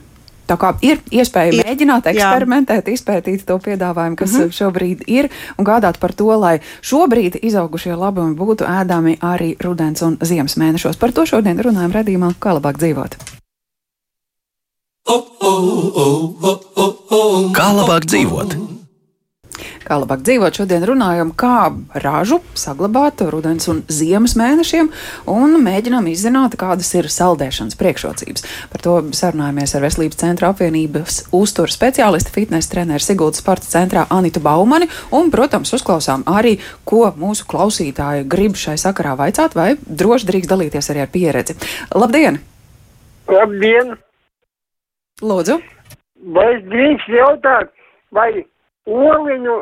[0.45, 2.99] Tā kā ir iespēja ir, mēģināt eksperimentēt, jā.
[2.99, 4.57] izpētīt to piedāvājumu, kas mm -hmm.
[4.59, 10.19] šobrīd ir, un gādāt par to, lai šobrīd izaugušie labumi būtu ēdami arī rudens un
[10.21, 10.99] ziemas mēnešos.
[10.99, 13.17] Par to šodien runājam redzījumā, kā labāk dzīvot.
[17.55, 18.84] Kā labāk dzīvot?
[19.85, 21.71] Kā labāk dzīvot, šodien runājam, kā
[22.03, 24.91] ražu saglabāt rudens un ziemas mēnešiem,
[25.31, 28.47] un mēģinām izzināt, kādas ir saldēšanas priekšrocības.
[28.73, 34.43] Par to sarunājamies ar Veselības centra apvienības uzturu speciālistu, fitnesa treneru Siguldas sporta centrā Anitu
[34.45, 36.57] Baumani, un, protams, uzklausām arī,
[36.89, 41.59] ko mūsu klausītāji grib šai sakarā vaicāt, vai droši drīkst dalīties arī ar pieredzi.
[41.95, 42.41] Labdien!
[43.31, 43.95] Labdien!
[45.25, 45.61] Lūdzu!
[46.35, 47.71] Vai es drīkst jautāt,
[48.15, 48.31] vai
[48.91, 49.57] oliņu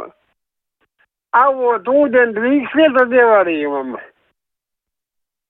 [1.33, 3.97] avotu ūdeni drīkst lietot ievārījumam.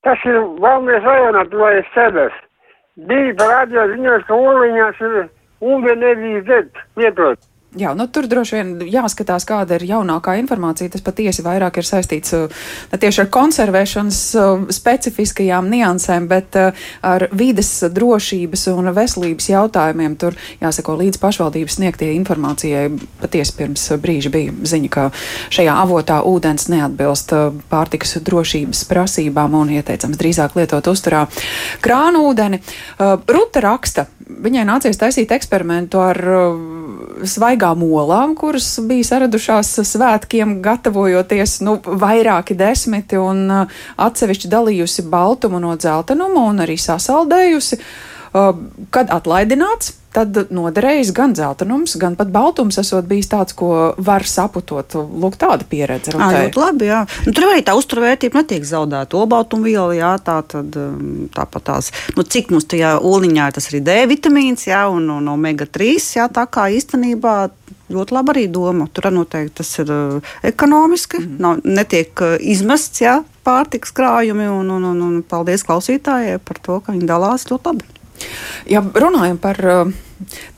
[0.02, 2.34] Tas ir Valmijas rajonā, tuvojas cedas.
[3.08, 5.16] Bija parādījās ziņos, ka oliņās ir
[5.62, 7.51] ūdeni nedrīkst lietot.
[7.72, 10.90] Jā, nu, tur droši vien jāskatās, kāda ir jaunākā informācija.
[10.92, 16.82] Tas patiesi vairāk ir saistīts uh, ne tieši ar konservēšanas uh, specifiskajām niansēm, bet uh,
[17.00, 20.18] ar vides drošības un veselības jautājumiem.
[20.20, 22.90] Tur jāsako līdz pašvaldības sniegtie informācijai.
[23.22, 25.06] Patiesi pirms brīža bija ziņa, ka
[25.56, 27.32] šajā avotā ūdens neatbilst
[27.72, 31.24] pārtikas drošības prasībām un ieteicams drīzāk lietot uzturā
[31.80, 32.60] krānu ūdeni.
[33.00, 36.20] Ruta raksta, viņai nācies taisīt eksperimentu ar
[37.28, 45.06] svaigā svaigām olām, kuras bija saradušās svētkiem, gatavojoties nu, vairāki desmiti un uh, atsevišķi dalījusi
[45.08, 47.78] baltumu no dzeltenuma un arī sasaldējusi.
[47.78, 54.26] Uh, kad atlaidināts, tad noderējis gan dzeltenums, gan pat baltums, esot bijis tāds, ko var
[54.28, 54.96] saputot.
[54.96, 56.12] Lūk, tāda pieredze.
[56.12, 56.88] Jā, ļoti labi.
[56.90, 57.02] Jā.
[57.26, 59.16] Nu, tur arī tā uzturvērtība netiek zaudēta.
[59.20, 60.76] Olbaltumviela, jā, tā tad
[61.36, 65.32] tāpat tās, nu, cik mums tajā oliņā ir tas arī D vitamīns, jā, un, un
[65.32, 67.36] omega 3, jā, tā kā īstenībā
[67.92, 68.88] ļoti labi arī doma.
[68.92, 69.92] Tur noteikti tas ir
[70.48, 71.40] ekonomiski, mm.
[71.42, 76.94] nav, netiek izmests jā, pārtiks krājumi, un, un, un, un paldies klausītājai par to, ka
[76.94, 78.01] viņi dalās ļoti labi.
[78.70, 79.92] Ja runājam par uh,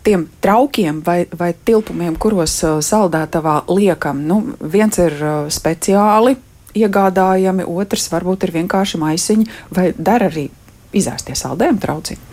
[0.07, 6.37] tiem traukiem vai, vai tilpumiem, kuros uh, saldētavā liekam, nu, viens ir uh, speciāli
[6.75, 10.49] iegādājami, otrs varbūt ir vienkārši maisiņi, vai dara arī
[10.95, 12.33] izēstie saldējumi trauciņi?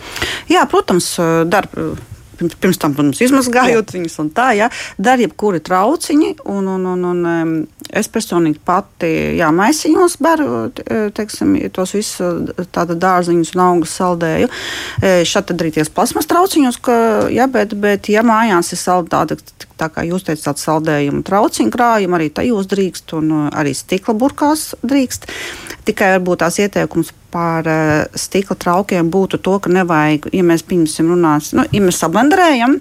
[0.49, 1.13] Jā, protams,
[1.49, 1.85] dara
[2.41, 3.97] pirms, pirms tam, protams, izmazgājot jā.
[3.97, 7.51] viņus un tā, ja, dar jebkuri trauciņi, un, un, un, un
[7.91, 10.49] es personīgi pati, jā, maisiņos baru,
[11.17, 14.49] teiksim, tos visus tāda dārziņus un augus saldēju.
[15.01, 16.97] E, tad arī ties plasmas trauciņos, ka,
[17.33, 19.37] jā, bet, bet, ja mājās ir saldēta,
[19.81, 24.71] tā kā jūs teicat, tādu saldējumu trauciņu krājumu, arī tajos drīkst, un arī stikla burkās
[24.85, 25.27] drīkst.
[25.87, 31.09] Tikai varbūt tās ieteikums par uh, stikla traukiem būtu to, ka nevajag, ja mēs pieņemsim
[31.13, 32.79] runās, nu, ja mēs sablenderējam,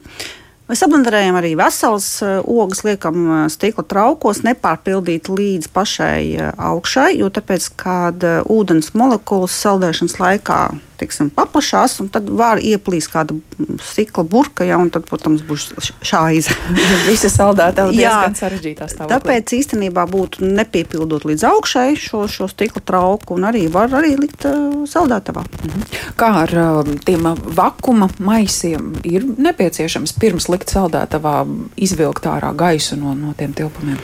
[0.70, 7.26] Mēs apblenderējam arī veselas uh, ogas, liekam uh, stikla traukos, nepārpildīt līdz pašai augšai, jo
[7.34, 10.60] tāpēc, kad ūdens molekulas saldēšanas laikā
[11.00, 13.36] tiksim, paplašās, un tad var ieplīst kāda
[13.84, 15.70] stikla burka, ja, un tad, protams, būs
[16.06, 16.54] šāiza.
[17.08, 19.10] Visi saldētā ir diezgan sarežģītā stāvoklī.
[19.14, 24.46] Tāpēc īstenībā būtu nepiepildot līdz augšai šo, šo stikla trauku, un arī var arī likt
[24.48, 25.44] uh, saldētavā.
[25.60, 25.86] Mhm.
[26.20, 31.38] Kā ar uh, tiem vakuma maisiem ir nepieciešams pirms likt saldētavā
[31.80, 34.00] izvilkt ārā gaisu no, no tiem tilpumiem?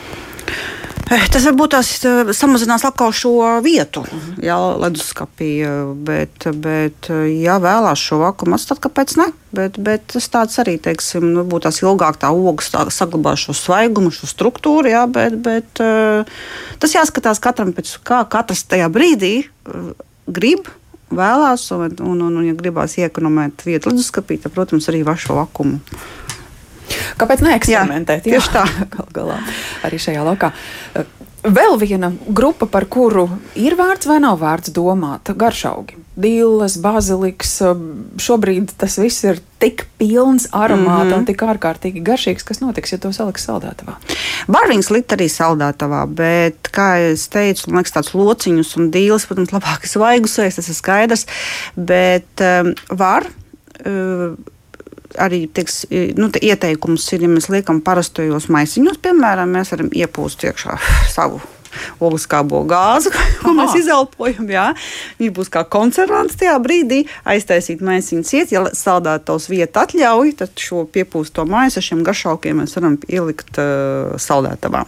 [1.07, 3.31] Eh, tas varbūt tās eh, samazinās atkal šo
[3.63, 4.01] vietu,
[4.43, 5.75] jā, leduskapī, eh,
[6.07, 9.29] bet, bet ja vēlās šo vakumu atstāt, kāpēc ne?
[9.55, 13.55] Bet, bet tas tāds arī, teiksim, nu, būtu tās ilgāk tā ogas tā, saglabā šo
[13.55, 15.79] svaigumu, šo struktūru, jā, bet, bet
[16.83, 19.33] tas jāskatās katram pēc kā katrs tajā brīdī
[20.27, 20.67] grib
[21.07, 25.79] vēlās, un, un, un, un ja gribās iekonomēt vietu leduskapī, tad, protams, arī vašu vakumu.
[27.17, 28.27] Kāpēc neeksperimentēt?
[28.27, 28.65] Jā, tieši tā.
[28.95, 29.39] Gal galā
[29.87, 30.53] arī šajā lokā.
[31.47, 35.95] Vēl viena grupa, par kuru ir vērts vai nav vērts domāt, garšaugi.
[36.17, 37.51] Dīles, baziliks,
[38.19, 41.17] šobrīd tas viss ir tik pilns aromāta mm -hmm.
[41.19, 43.95] un tik ārkārtīgi garšīgs, kas notiks, ja to saliks saldētavā.
[44.47, 49.25] Var viņas likt arī saldētavā, bet, kā jau teicu, man liekas, tāds lociņus un dīles,
[49.29, 51.25] protams, labāk svaigusies, tas ir skaidrs,
[51.75, 53.29] bet um, var.
[53.85, 54.33] Uh,
[55.15, 55.85] arī tiks,
[56.17, 60.79] nu, ieteikums ir, ja mēs liekam parastajos maisiņos, piemēram, mēs varam iepūst iekšā
[61.15, 61.41] savu
[62.01, 63.55] ogliskābo gāzi, ko Aha.
[63.59, 64.49] mēs izelpojam.
[64.51, 64.67] Jā.
[65.21, 68.53] Viņa būs kā konservants tajā brīdī, aiztaisīt maisiņu ciet.
[68.55, 74.15] Ja saldētavs vieta atļauj, tad šo piepūsto maisu ar šiem garšaukiem mēs varam ielikt uh,
[74.21, 74.87] saldētavā.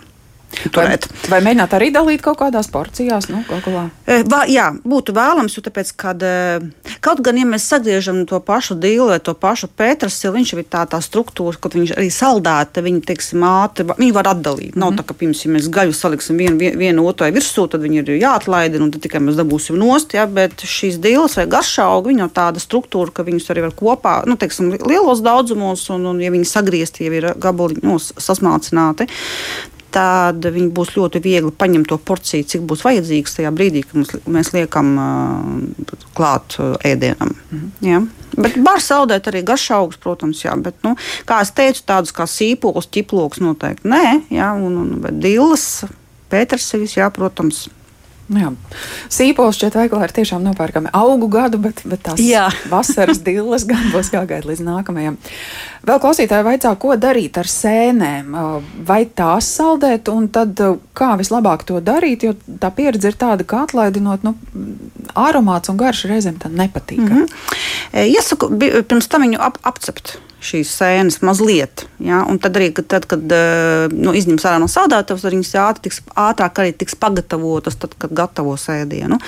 [0.50, 1.06] Turēt.
[1.30, 3.30] Vai, vai mēģināt arī dalīt kaut kādās porcijās?
[3.32, 8.24] Nu, e, va, jā, būtu vēlams, jo tāpēc, kad, e, kaut gan, ja mēs sagriežam
[8.30, 12.84] to pašu dīlu, to pašu pētrasilu, viņš ir tā, tā struktūra, ka viņš arī saldēta,
[12.86, 14.74] viņi, teiksim, ātri, viņi var atdalīt.
[14.74, 14.84] Mm -hmm.
[14.84, 18.14] Nav tā, ka, pirms, ja mēs gaļu saliksim vienu, vienu otrai virsū, tad viņi ir
[18.18, 22.30] jāatlaida, un tad tikai mēs dabūsim nost, ja, bet šīs dīles vai garšaugi, viņi jau
[22.34, 26.46] tāda struktūra, ka viņus arī var kopā, nu, teiksim, lielos daudzumos, un, un ja viņi
[26.46, 29.08] sagriezti, jau ir gabaliņi nu, sasmalcināti,
[29.94, 34.52] tad viņi būs ļoti viegli paņemt to porciju, cik būs vajadzīgs tajā brīdī, kad mēs,
[34.56, 37.36] liekam uh, klāt uh, ēdienam.
[37.52, 37.88] Mm -hmm.
[37.90, 38.02] ja?
[38.38, 42.88] Bet var saldēt arī garšaugus, protams, jā, bet, nu, kā es teicu, tādus kā sīpols,
[42.92, 45.86] ķiploks noteikti nē, jā, un, un dillas,
[46.30, 47.68] pētersevis, jā, protams,
[48.30, 48.52] jā.
[49.10, 52.48] Sīpols šķiet veikalā ir tiešām nopērkami augu gadu, bet, bet tās jā.
[52.74, 55.18] vasaras dilles gan būs jāgaida līdz nākamajam.
[55.90, 58.36] Vēl klausītāji vaicā, ko darīt ar sēnēm?
[58.86, 60.60] Vai tās saldēt, un tad
[60.98, 64.36] kā vislabāk to darīt, jo tā pieredze ir tāda, ka atlaidinot, nu,
[65.18, 67.00] aromāts un garš reizēm tā nepatīk.
[67.00, 68.10] Mm -hmm.
[68.16, 71.86] Iesaku pirms tam viņu ap, apcept šīs sēnes mazliet.
[72.04, 72.22] Ja?
[72.30, 76.02] Un tad arī, kad, tad, kad eh, nu, izņems ārā no saldētavas, viņas ātri tiks,
[76.16, 79.20] ātrāk arī tiks pagatavotas, tad, kad gatavo sēdienu.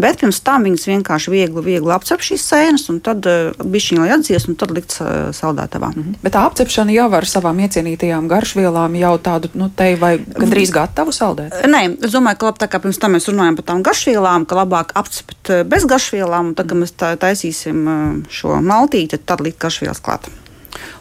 [0.00, 4.12] Bet pirms tam viņas vienkārši viegli, viegli apcep šīs sēnes, un tad uh, bišķiņi lai
[4.16, 5.92] atdzies, un tad likt uh, saldētavā.
[5.94, 6.20] -hmm.
[6.22, 11.14] Bet tā apcepšana jau ar savām iecienītajām garšvielām jau tādu, nu, te vai gandrīz gatavu
[11.14, 11.56] saldēt?
[11.66, 14.60] Nē, es domāju, ka labi, tā kā pirms tam mēs runājam par tām garšvielām, ka
[14.62, 17.82] labāk apcept bez garšvielām, un tad, kad mēs tā, taisīsim
[18.30, 20.30] šo maltīti, tad likt garšvielas klāt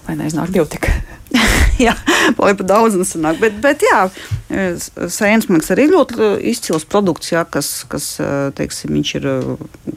[0.10, 0.90] lai neiznāk divi tik.
[1.86, 1.94] jā,
[2.40, 3.40] lai pat daudz nesanāk.
[3.42, 4.00] Bet, bet jā,
[4.50, 8.08] sēnes man liekas arī ļoti izcils produkts, jā, kas, kas
[8.58, 9.28] teiksim, viņš ir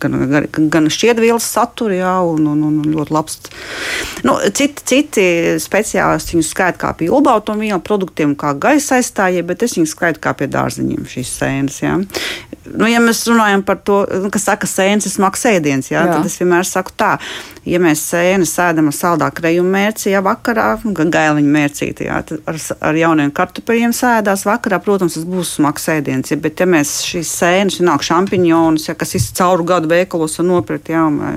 [0.03, 3.41] gan, gan, gan šķiedvielas satura, jā, un, un, un ļoti labs.
[4.27, 5.27] Nu, citi, citi
[5.63, 10.37] speciālisti viņus skaita kā pie olbaltumvielu produktiem, kā gaisa aizstājēji, bet es viņus skaitu kā
[10.37, 11.81] pie dārziņiem šīs sēnes.
[11.83, 11.97] Jā.
[12.73, 16.13] Nu, ja mēs runājam par to, nu, kas saka, sēnes ir smags ēdiens, jā, jā.
[16.13, 17.17] tad es vienmēr saku tā,
[17.67, 22.61] ja mēs sēnes sēdam ar saldā krējuma mērci, ja vakarā, gan gailiņu mērcīti, jā, ar,
[22.89, 27.31] ar jauniem kartupeļiem sēdās vakarā, protams, tas būs smags ēdiens, ja, bet ja mēs šīs
[27.41, 31.33] sēnes, vienalga šampiņonus, ja, kas ir cauru gadu veikalos un nopirkt, jā, vai,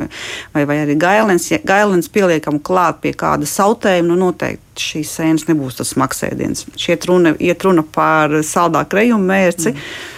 [0.55, 5.47] vai, vai arī gailens, ja gailens pieliekam klāt pie kāda sautējuma, nu noteikti šīs sēnes
[5.47, 6.65] nebūs tas smags ēdiens.
[6.79, 9.71] Šeit runa, iet runa par saldā krējuma mērci.
[9.71, 10.13] Mm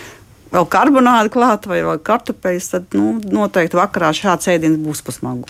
[0.51, 5.49] vēl karbonādi klāt vai vēl kartupeļus, tad nu, noteikti vakarā šāds ēdiens būs pasmagu.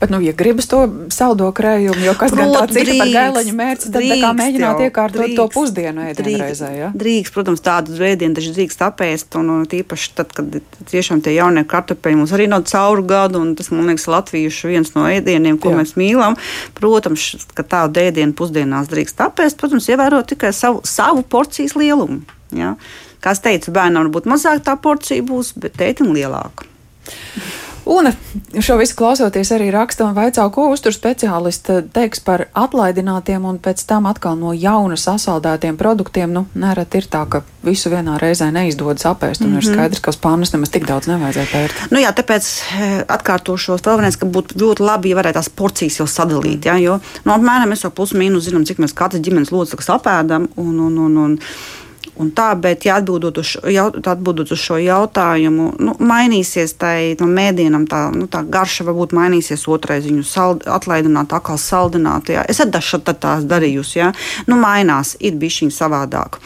[0.00, 0.82] Bet, nu, ja gribas to
[1.14, 4.82] saldo krējumu, jo kas Prot, gan tāds ir par gaileņu mērci, tad drīkst, kā mēģināt
[4.82, 6.70] jau, iekārtot drīkst, to pusdienu ēdienu reizē.
[6.76, 6.90] Ja?
[7.02, 11.66] Drīkst, protams, tādu ēdienu taču drīkst apēst, un, un tīpaši tad, kad tiešām tie jaunie
[11.68, 15.74] kartupeļi mums arī nav cauru gadu, un tas, man liekas, latviešu viens no ēdieniem, ko
[15.74, 15.80] Jā.
[15.80, 16.38] mēs mīlam.
[16.78, 22.22] Protams, ka tādu ēdienu pusdienās drīkst apēst, protams, ievērot tikai savu, savu porcijas lielumu.
[22.54, 22.76] Ja?
[23.20, 26.68] Kā es teicu, bērnam varbūt mazāk tā porcija būs, bet tētim lielāka.
[27.86, 28.08] Un
[28.58, 33.84] šo visu klausoties, arī raksta un vaicā, ko uztur speciālisti teiks par atlaidinātiem un pēc
[33.86, 36.32] tam atkal no jauna sasaldētiem produktiem.
[36.34, 39.62] Nu, nereti ir tā, ka visu vienā reizē neizdodas apēst, un mm -hmm.
[39.62, 39.78] ir mhm.
[39.78, 41.86] skaidrs, ka uz pānas nemaz tik daudz nevajadzēja pērt.
[41.90, 42.50] Nu jā, tāpēc
[42.80, 46.66] eh, atkārtošos vēlreiz, ka būtu ļoti labi, ja varētu tās porcijas jau sadalīt.
[46.66, 50.48] Ja, jo, nu, apmēram mēs jau plus mīnus zinām, cik mēs katrs ģimenes loceklis apēdam.
[50.56, 51.38] Un, un, un, un,
[52.22, 57.28] un tā, bet, ja atbildot uz, jaut, atbildot uz šo jautājumu, nu, mainīsies tai no
[57.30, 62.32] mēdienam, tā, nu, tā garša varbūt mainīsies otrais, viņu sald, atlaidināt, atkal saldināt.
[62.32, 62.46] Jā.
[62.48, 64.10] Es esmu tās darījusi, jā.
[64.50, 66.40] Nu, mainās, ir bišķiņ savādāk.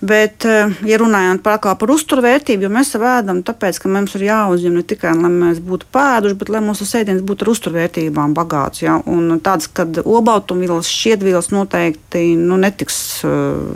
[0.00, 4.76] Bet, eh, ja runājot par, par uzturvērtību, jo mēs ēdam, tāpēc, ka mums ir jāuzņem
[4.78, 8.84] ne tikai, lai mēs būtu pēduši, bet lai mūsu sēdiens būtu ar uzturvērtībām bagāts.
[8.84, 9.00] Ja?
[9.10, 13.74] Un tāds, kad olbaltumvielas, šķiedvielas noteikti nu, netiks uh,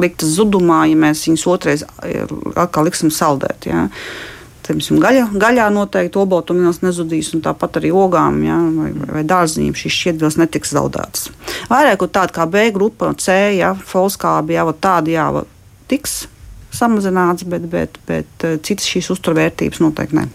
[0.00, 1.86] liktas zudumā, ja mēs viņus otrais
[2.56, 3.68] atkal liksim saldēt.
[3.70, 3.88] Ja?
[4.62, 9.96] Teiksim, gaļa, gaļā noteikti obaltumvielas nezudīs, un tāpat arī ogām ja, vai, vai, dārziņiem šīs
[9.96, 11.32] šķiedrvielas netiks zaudētas.
[11.70, 15.26] Vairāk tāda kā B grupa, C, ja, folskābi, jā, tādi jā,
[15.90, 16.22] tiks
[16.72, 20.28] samazināts, bet, bet, bet eh, citas šīs uzturvērtības noteikti ne.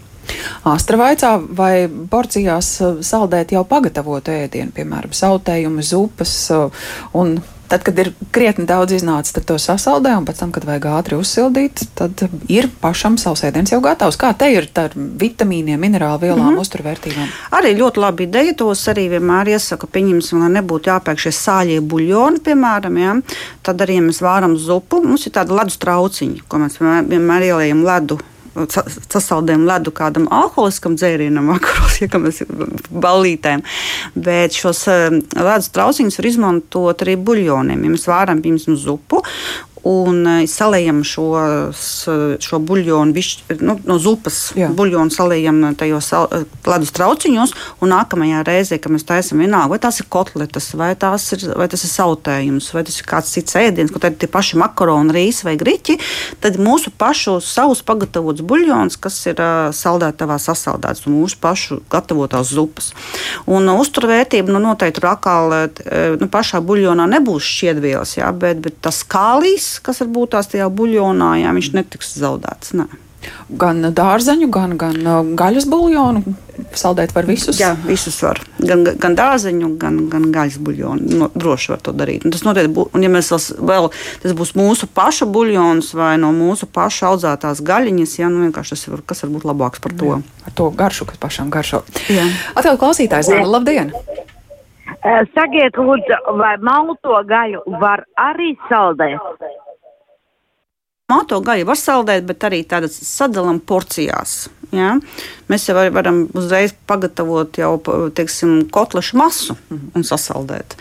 [0.68, 6.84] Astra vaicā, vai porcijās eh, saldēt jau pagatavotu ēdienu, piemēram, sautējumu, zupas eh,
[7.18, 10.86] un Tad, kad ir krietni daudz iznācis, tad to sasaldē, un pēc tam, kad vajag
[10.88, 14.16] ātri uzsildīt, tad ir pašam savs ēdiens jau gatavs.
[14.20, 16.64] Kā te ir ar vitamīniem, minerālu vielām, mm -hmm.
[16.64, 17.28] uzturvērtībām?
[17.60, 18.54] Arī ļoti labi ideja.
[18.56, 22.98] Tos arī vienmēr iesaku, pieņemsim, lai nebūtu jāpērk šie sāļie buļļoni, piemēram.
[22.98, 23.14] Ja?
[23.62, 27.84] Tad arī, ja mēs vāram zupu, mums ir tāda ledus trauciņa, ko mēs vienmēr ieliekam
[27.84, 28.18] ledu
[28.66, 32.42] sasaldējam ledu kādam alkoholiskam dzērienam, vakaros, ja mēs
[32.90, 33.64] ballītēm.
[34.18, 37.84] Bet šos eh, ledus trauciņus var izmantot arī buļļoniem.
[37.86, 39.22] Ja mēs vāram, piemēram, zupu
[39.86, 41.84] un e, salējam šos,
[42.42, 44.70] šo buļļonu, viš, nu, no zupas Jā.
[44.74, 46.10] buļļonu salējam tajos
[46.68, 51.46] ledus trauciņos, un nākamajā reizē, kad mēs taisam vienalga, vai tās ir kotletes, vai, ir,
[51.58, 55.14] vai tas ir sautējums, vai tas ir kāds cits ēdiens, tad ir tie paši makaroni,
[55.14, 55.98] rīsi vai griķi,
[56.42, 59.42] tad mūsu pašu savus pagatavots buļļons, kas ir
[59.76, 62.92] saldētavā sasaldēts, un mūsu pašu gatavotās zupas.
[63.50, 69.67] Un uzturvērtība nu, noteikti uh, nu, pašā buļļonā nebūs šķiedvielas, jā, bet, bet tas kālīs,
[69.84, 72.74] kas var būt tās tajā buļļonā, jā, viņš netiks zaudēts.
[72.78, 72.88] Nē.
[73.58, 76.22] Gan dārzeņu, gan, gan uh, gaļas buļļonu
[76.78, 77.58] saldēt var visus.
[77.60, 78.40] Jā, visus var.
[78.62, 81.18] Gan, gan dārzeņu, gan, gan gaļas buļļonu.
[81.18, 82.26] No, droši var to darīt.
[82.26, 83.90] Un tas noteikti būs, un ja mēs vēl,
[84.22, 88.88] tas būs mūsu paša buļļons vai no mūsu paša audzētās gaļiņas, jā, nu vienkārši tas
[88.94, 90.14] var, kas var būt labāks par to.
[90.14, 91.84] Jā, ar to garšu, kas pašam garšo.
[92.12, 92.26] Jā.
[92.54, 93.94] Atkal klausītājs, Zana, labdien!
[95.34, 99.20] Sakiet, lūdzu, vai malto gaļu var arī saldēt?
[101.08, 104.48] Malto gaļu var saldēt, bet arī tādas sadalām porcijās.
[104.76, 104.96] Ja?
[105.48, 107.76] Mēs jau varam uzreiz pagatavot jau
[108.16, 110.76] teiksim, kotlešu masu un sasaldēt.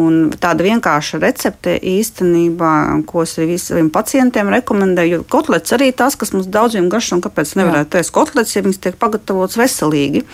[0.00, 2.72] Un tāda vienkārša recepte īstenībā,
[3.08, 7.24] ko es arī visiem pacientiem rekomendēju, jo kotlets arī tas, kas mums daudziem garšo, un
[7.24, 10.24] kāpēc nevarētu ēst kotlets, ja viņas tiek pagatavotas veselīgi.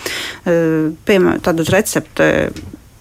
[0.47, 2.29] Piemēram, tādu recepti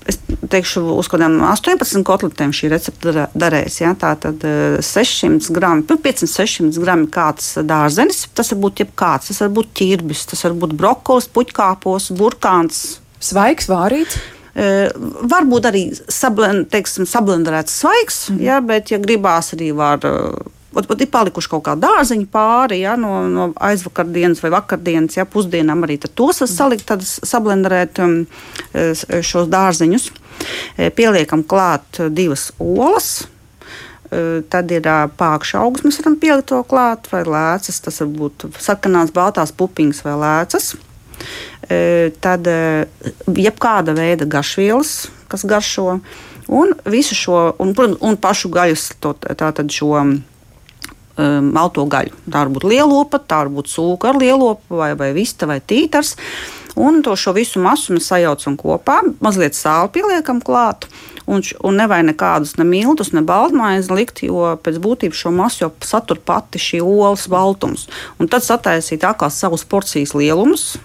[0.10, 0.20] es
[0.52, 3.80] teikšu, uz kādiem 18 kotletēm šī recepte darēs.
[3.82, 3.94] Ja?
[4.00, 4.46] Tā tad
[4.86, 10.46] 600 gramu, 500-600 gramu kāds dārzenis, tas var būt jebkāds, tas var būt ķirbis, tas
[10.48, 12.82] var būt brokolis, puķkāpos, burkāns.
[13.24, 14.20] Svaigs, vārīts.
[14.58, 14.88] Uh,
[15.30, 20.02] varbūt arī sablen, teiksim, sablendēts svaigs, mm ja, bet, ja gribās, arī var
[20.78, 25.26] Ot, pat ir palikuši kaut kādi dārziņi pāri ja, no, no aizvakardienas vai vakardienas, ja
[25.26, 28.20] pusdienām arī tos salikt, tad sablenderēt um,
[29.26, 30.12] šos dārziņus.
[30.78, 33.26] E, pieliekam klāt divas olas.
[34.12, 34.86] E, tad ir
[35.18, 37.82] pākšņa augsts, mēs varam pielikt to klāt, vai lēcas.
[37.84, 40.72] Tas var būt sarkanās, baltās pupiņas vai lēcas.
[41.66, 41.82] E,
[42.22, 42.46] tad
[43.34, 46.00] jebkāda veida garšvielas, kas garšo,
[46.48, 50.06] un visu šo, un, un pašu gaļas, to, tātad šo
[51.18, 52.16] um, malto gaļu.
[52.28, 56.16] Tā var būt lielopa, tā var būt sūka ar lielopu, vai, vai vista, vai tītars.
[56.78, 60.86] Un to visu masu mēs sajaucam kopā, mazliet sāli pieliekam klāt.
[61.28, 65.72] Un, un nevajag nekādus ne miltus, ne baltmaizi likt, jo pēc būtības šo masu jau
[65.84, 67.88] satur pati šī olas baltums.
[68.22, 70.78] Un tad sataisīt atkal savus porcijas lielumus,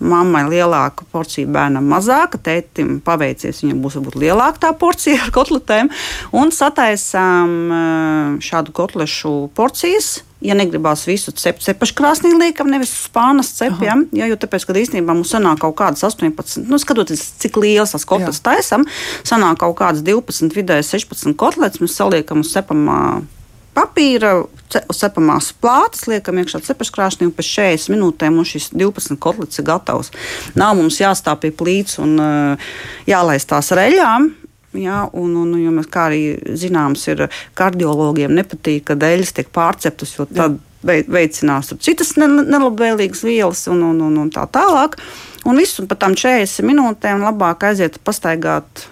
[0.00, 5.92] mammai lielāka porcija, bērnam mazāka, tētim paveicies, viņam būs varbūt lielāka tā porcija ar kotletēm,
[6.36, 10.20] un sataisām eh, šādu kotlešu porcijas.
[10.40, 15.34] Ja negribās visu cept, cepaškrāsnī liekam, nevis spānas cepjam, ja, jo tāpēc, ka īstenībā mums
[15.34, 18.86] sanāk kaut kādas 18, nu, skatoties, cik liels tas kotletes taisam,
[19.20, 23.02] sanāk kaut kādas 12, vidēji 16 kotletes, mēs saliekam uz cepamā
[23.76, 24.32] papīra,
[24.70, 30.12] cepamās plātas, liekam iekšā cepeškrāsnī, un pēc 40 minūtēm mums šis 12 kotlets ir gatavs.
[30.58, 32.70] Nav mums jāstāv pie plīts un uh,
[33.10, 34.30] jālaist tās reļām.
[34.78, 36.22] Jā, un, un, jo mēs, kā arī
[36.54, 37.24] zināms, ir
[37.58, 44.16] kardiologiem nepatīk, ka dēļas tiek pārceptas, jo tad veicinās citas nelabvēlīgas vielas un, un, un,
[44.22, 44.96] un tā tālāk.
[45.48, 48.86] Un visu pat tam 40 minūtēm labāk aiziet pastaigāt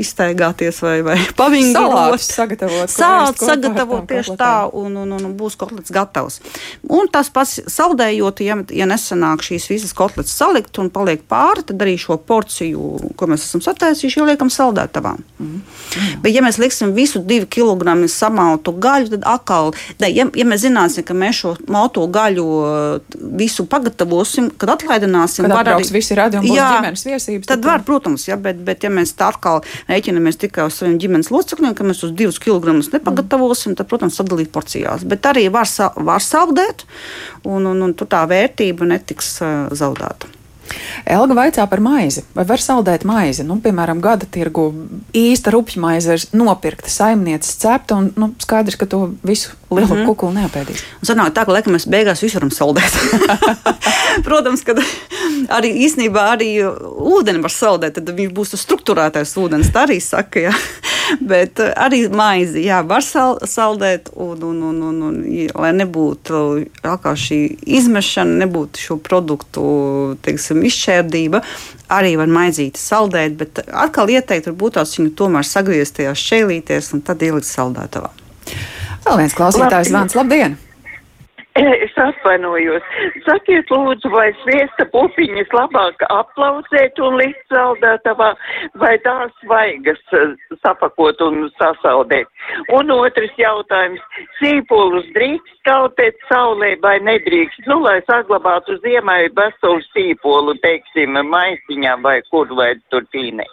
[0.00, 2.22] iztaigāties vai, vai pavingrot.
[2.24, 2.92] sagatavot.
[2.92, 6.40] Sālt sagatavot tieši tā, un, un, un, būs kotlets gatavs.
[6.88, 11.82] Un tas pats saldējot, ja, ja nesanāk šīs visas kotletes salikt un paliek pāri, tad
[11.84, 15.16] arī šo porciju, ko mēs esam sataisījuši, ieliekam saldētavā.
[15.38, 15.60] Mm.
[15.60, 16.20] Mm.
[16.24, 19.72] Bet ja mēs liksim visu divu kilogramu samaltu gaļu, tad atkal,
[20.02, 25.46] ne, ja, ja mēs zināsim, ka mēs šo malto gaļu uh, visu pagatavosim, kad atlaidināsim,
[25.46, 26.16] kad var arī visi
[26.56, 27.48] jā, ģimenes viesības.
[27.48, 30.98] Tad, tad var, protams, ja, bet, bet ja mēs tā atkal rēķinamies tikai uz saviem
[31.02, 35.06] ģimenes locekļiem, ka mēs uz divus kilogramus nepagatavosim, tad, protams, sadalīt porcijās.
[35.08, 36.86] Bet arī var, sa var saldēt,
[37.44, 40.30] un, un, un tur tā vērtība netiks uh, zaudēta.
[41.04, 42.24] Elga vaicā par maizi.
[42.34, 43.44] Vai var saldēt maizi?
[43.46, 44.68] Nu, piemēram, gada tirgu
[45.16, 50.00] īsta rupja maize ir nopirkta, saimnieces cepta, un nu, skaidrs, ka to visu lielu mm
[50.00, 50.06] -hmm.
[50.06, 50.84] kukulu neapēdīs.
[51.02, 52.92] Un sanāk tā, ka laikam mēs beigās visu varam saldēt.
[54.26, 54.74] Protams, ka
[55.48, 56.50] arī īsnībā arī
[57.16, 59.72] ūdeni var saldēt, tad viņš būs struktūrētais ūdens.
[59.72, 60.54] Tā arī saka, jā.
[61.20, 65.24] Bet arī maizi, jā, var sal saldēt, un, un, un, un, un
[65.54, 66.66] lai nebūtu
[67.14, 69.62] šī izmešana, nebūtu šo produktu,
[70.22, 71.42] teiksim, teiksim, izšķērdība,
[71.92, 77.04] arī var maizīti saldēt, bet atkal ieteikt, varbūt tās viņu tomēr sagriezt tajās šķēlīties un
[77.04, 78.10] tad ielikt saldētavā.
[79.04, 80.58] Vēl viens klausītājs zvans, labdien!
[81.84, 82.82] Es atvainojos.
[83.26, 88.30] Sakiet, lūdzu, vai sviesta pupiņas labāk aplaucēt un likt saldētavā,
[88.82, 92.30] vai tās vaigas eh, sapakot un sasaldēt?
[92.76, 94.02] Un otrs jautājums.
[94.38, 97.66] Sīpolus drīkst kautēt saulē vai nedrīkst?
[97.70, 103.48] Nu, lai saglabātu ziemai veselu sīpolu, teiksim, maisiņā vai kur vai tur tīnē.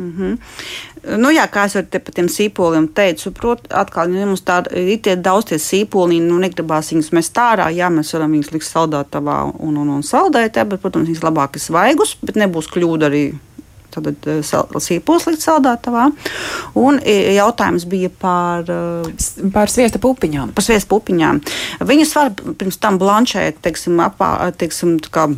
[0.00, 1.18] Mm -hmm.
[1.18, 4.98] nu, jā, kā es te par tiem sīpoliem teicu, protams, atkal ja mums tādi ir
[4.98, 9.52] tie daudz tie sīpoliņi, nu, negribās viņus mest ārā, jā, mēs varam viņus likt saldētavā
[9.58, 13.34] un, un, un saldēt, jā, bet, protams, viņas labāk ir svaigus, bet nebūs kļūda arī
[13.92, 14.40] tad eh,
[14.80, 16.08] sīpols likt saldētavā.
[16.74, 20.52] Un eh, jautājums bija par, eh, par sviesta pupiņām.
[20.56, 21.40] Par sviesta pupiņām.
[21.80, 25.28] Viņas var pirms tam blanšēt, teiksim, apā, teiksim, kā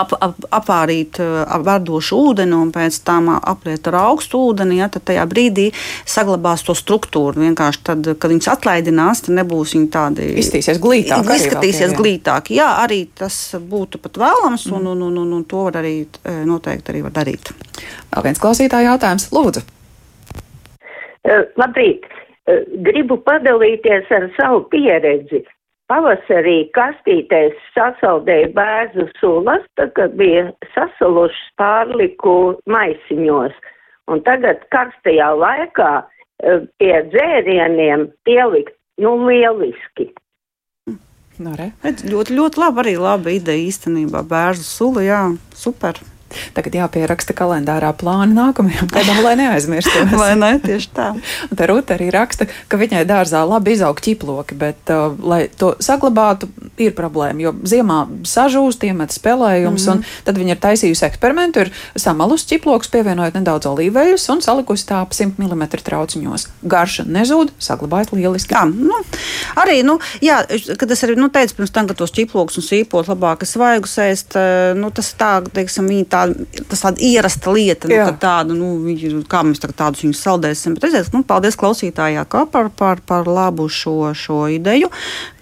[0.00, 5.06] ap, ap, apārīt ap verdošu ūdeni un pēc tam apliet ar augstu ūdeni, ja, tad
[5.10, 5.70] tajā brīdī
[6.08, 7.42] saglabās to struktūru.
[7.44, 10.30] Vienkārši tad, kad viņas atlaidinās, tad nebūs viņi tādi.
[10.42, 11.30] Izskatīsies glītāk.
[11.38, 12.52] Izskatīsies glītāk.
[12.54, 15.96] Jā, arī tas būtu pat vēlams, un, un, un, un, un to var arī
[16.48, 17.54] noteikti arī var darīt.
[18.12, 19.64] Vēl viens klausītāja jautājums, lūdzu.
[21.24, 22.04] Uh, labrīt!
[22.44, 25.40] Uh, gribu padalīties ar savu pieredzi.
[25.92, 33.52] Pavasarī kastītēs sasaldēja bērnu sulas, tad, kad bija sasalušas pārliku maisiņos.
[34.08, 40.08] Un tagad karstajā laikā e, pie dzērieniem pielikt, nu, lieliski.
[41.34, 42.84] No, nu, ļoti, ļoti labi.
[42.84, 44.22] Arī laba ideja īstenībā.
[44.28, 45.22] Bērnu sula, jā,
[45.58, 45.98] super.
[46.56, 50.14] Tagad jāpieraksta kalendārā plāni nākamajam gadam, lai neaizmirstos.
[50.20, 50.54] Vai ne?
[50.62, 51.10] Tieši tā.
[51.50, 55.74] Un te Ruta arī raksta, ka viņai dārzā labi izaug ķiploki, bet, uh, lai to
[55.82, 56.48] saglabātu,
[56.80, 60.02] ir problēma, jo ziemā sažūst, iemet spēlējums, mm -hmm.
[60.02, 65.00] un tad viņa ir taisījusi eksperimentu, ir samalus ķiploks, pievienojot nedaudz olīveļus un salikusi tā
[65.02, 66.48] ap 100 mm trauciņos.
[66.62, 68.54] Garša nezūd, saglabājas lieliski.
[68.54, 68.98] Jā, nu,
[69.56, 70.42] arī, nu, jā,
[70.78, 74.36] kad es arī nu, teicu pirms tam, ka tos ķiplokus un sīpot labāk svaigus ēst,
[74.38, 76.23] eh, nu, tas tā, teiksim, viņi tā
[76.70, 80.76] tas tāda ierasta lieta, nu, tāda, nu, kā mēs tādus viņus saldēsim.
[80.80, 84.92] Bet es nu, paldies klausītājā par, par, par labu šo, šo ideju,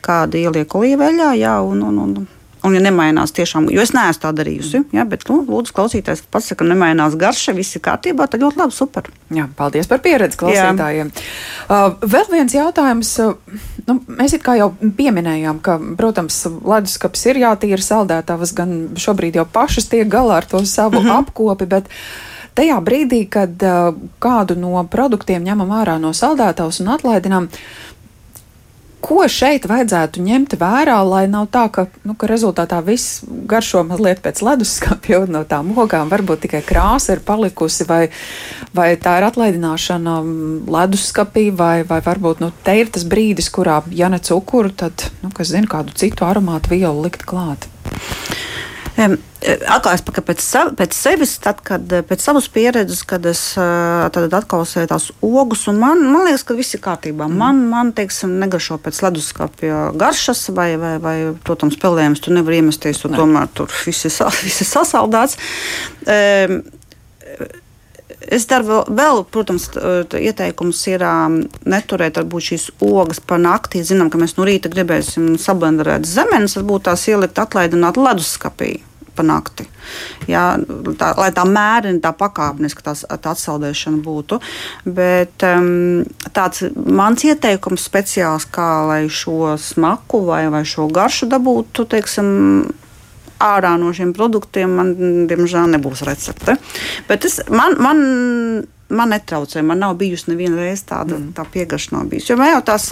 [0.04, 1.32] kāda ieliek olīveļā.
[1.42, 2.22] Jā, un, un, un,
[2.62, 6.52] Un, ja nemainās tiešām, jo es neesmu tā darījusi, ja, bet, nu, lūdzu, klausītājs pats
[6.52, 9.08] saka, ka nemainās garša, viss ir kārtībā, tad ļoti labi, super.
[9.34, 11.10] Jā, paldies par pieredzi klausītājiem.
[11.10, 11.24] Jā.
[11.66, 13.10] Uh, vēl viens jautājums.
[13.18, 19.88] Uh, nu, mēs jau pieminējām, ka, protams, leduskapis ir jātīra saldētavas, gan šobrīd jau pašas
[19.92, 21.18] tiek galā ar to savu mm -hmm.
[21.18, 21.88] apkopi, bet
[22.54, 27.91] tajā brīdī, kad uh, kādu no produktiem ņemam ārā no saldētavas un atlaidinām, uh,
[29.02, 34.22] Ko šeit vajadzētu ņemt vērā, lai nav tā, ka, nu, ka rezultātā viss garšo mazliet
[34.22, 38.04] pēc leduskapja un no tām ogām varbūt tikai krāsa ir palikusi, vai,
[38.76, 40.16] vai tā ir atlaidināšana
[40.76, 45.32] leduskapī, vai, vai varbūt nu, te ir tas brīdis, kurā, ja ne cukuru, tad, nu,
[45.34, 47.66] kas zina, kādu citu aromātu vielu likt klāt.
[48.96, 50.42] Atkal es pēc,
[50.78, 56.28] pēc sevis, tad, kad pēc savas pieredzes, kad es atklāju tās ogus, un man, man
[56.28, 57.26] liekas, ka viss ir kārtībā.
[57.26, 57.40] Mm.
[57.40, 61.16] Man, man teiksim, negaršo pēc leduskapja garšas, vai, vai, vai
[61.46, 63.18] protams, spēlējums tur nevar iemesties, ne.
[63.18, 64.14] tomēr tur viss ir,
[64.46, 65.40] viss ir sasaldēts.
[66.06, 66.62] Um,
[68.28, 69.68] Es daru vēl, protams,
[70.18, 71.04] ieteikums ir
[71.68, 73.82] neturēt varbūt šīs ogas par naktī.
[73.86, 78.78] Zinām, ka mēs no rīta gribēsim sablenderēt zemenes, varbūt tās ielikt atlaidināt leduskapī
[79.16, 79.66] pa nakti.
[80.30, 80.56] Jā,
[80.98, 84.38] tā, lai tā mērena, tā pakāpeniska tā, tā atsaldēšana būtu.
[84.88, 91.86] Bet um, tāds mans ieteikums speciāls, kā lai šo smaku vai, vai šo garšu dabūtu,
[91.92, 92.30] teiksim,
[93.42, 94.94] ārā no šiem produktiem, man
[95.30, 96.56] diemžēl nebūs recepte.
[97.08, 98.06] Bet es, man, man
[98.92, 99.62] man netraucē.
[99.62, 101.32] Man nav bijusi neviena reize tāda mm.
[101.36, 102.32] tā piegarša nav bijusi.
[102.32, 102.88] Jo man jau tās,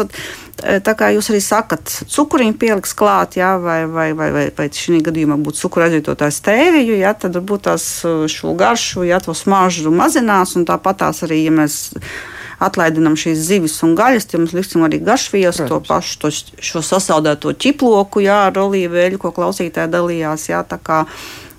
[0.87, 5.03] tā kā jūs arī sakat, cukuriņu pieliks klāt, jā, vai, vai, vai, vai, vai šī
[5.07, 7.89] gadījumā būtu cukuru aizvietotājs tēviju, jā, tad varbūt tās
[8.33, 11.83] šo garšu, jā, to smaržu mazinās, un tāpat tās arī, ja mēs
[12.61, 16.31] atlaidinām šīs zivis un gaļas, tad mums liksim arī garšvielas, to pašu to,
[16.71, 20.49] šo sasaldēto ķiploku, jā, ar olīveļu, ko klausītāji dalījās.
[20.53, 20.63] Jā,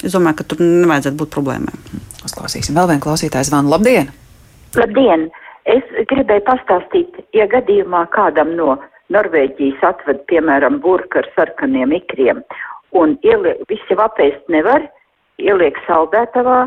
[0.02, 1.86] es domāju, ka tur nevajadzētu būt problēmām.
[2.26, 3.74] Uzklausīsim vēl vienu klausītāju zvanu.
[3.74, 4.12] Labdien!
[4.78, 5.30] Labdien!
[5.70, 8.80] Es gribēju pastāstīt, ja gadījumā kādam no
[9.14, 12.39] Norvēģijas atved, piemēram, burka ar sarkaniem ikriem,
[12.97, 14.88] un ieliek, visi apēst nevar,
[15.41, 16.64] ieliek saldētavā,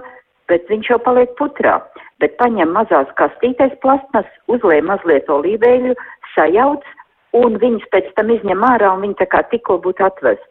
[0.50, 1.78] bet viņš jau paliek putrā
[2.22, 5.94] bet paņem mazās kastītēs plasmas, uzliek mazliet olīveļu,
[6.34, 6.86] sajauc,
[7.34, 10.50] un viņas pēc tam izņem ārā, un viņi tā kā tikko būtu atvests.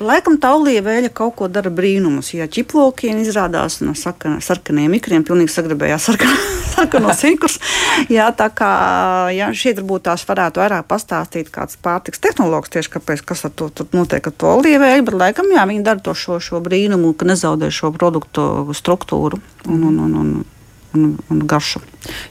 [0.00, 2.32] Laikam tā olīveļa kaut ko dara brīnumus.
[2.36, 6.12] Ja ķiplokiem izrādās no sarkan, sarkaniem ikriem, pilnīgi sagrabējās
[6.74, 7.58] sarkan, sarkanos ikrus.
[8.12, 8.70] Jā, tā kā
[9.34, 13.70] jā, šeit varbūt tās varētu vairāk pastāstīt kāds pārtiks tehnologs tieši kāpēc, kas ar to
[13.96, 17.70] notiek ar to olīveļu, bet laikam jā, viņi dara to šo, šo brīnumu, ka nezaudē
[17.74, 20.34] šo produktu struktūru un, un, un, un
[20.94, 21.80] un, un garšu.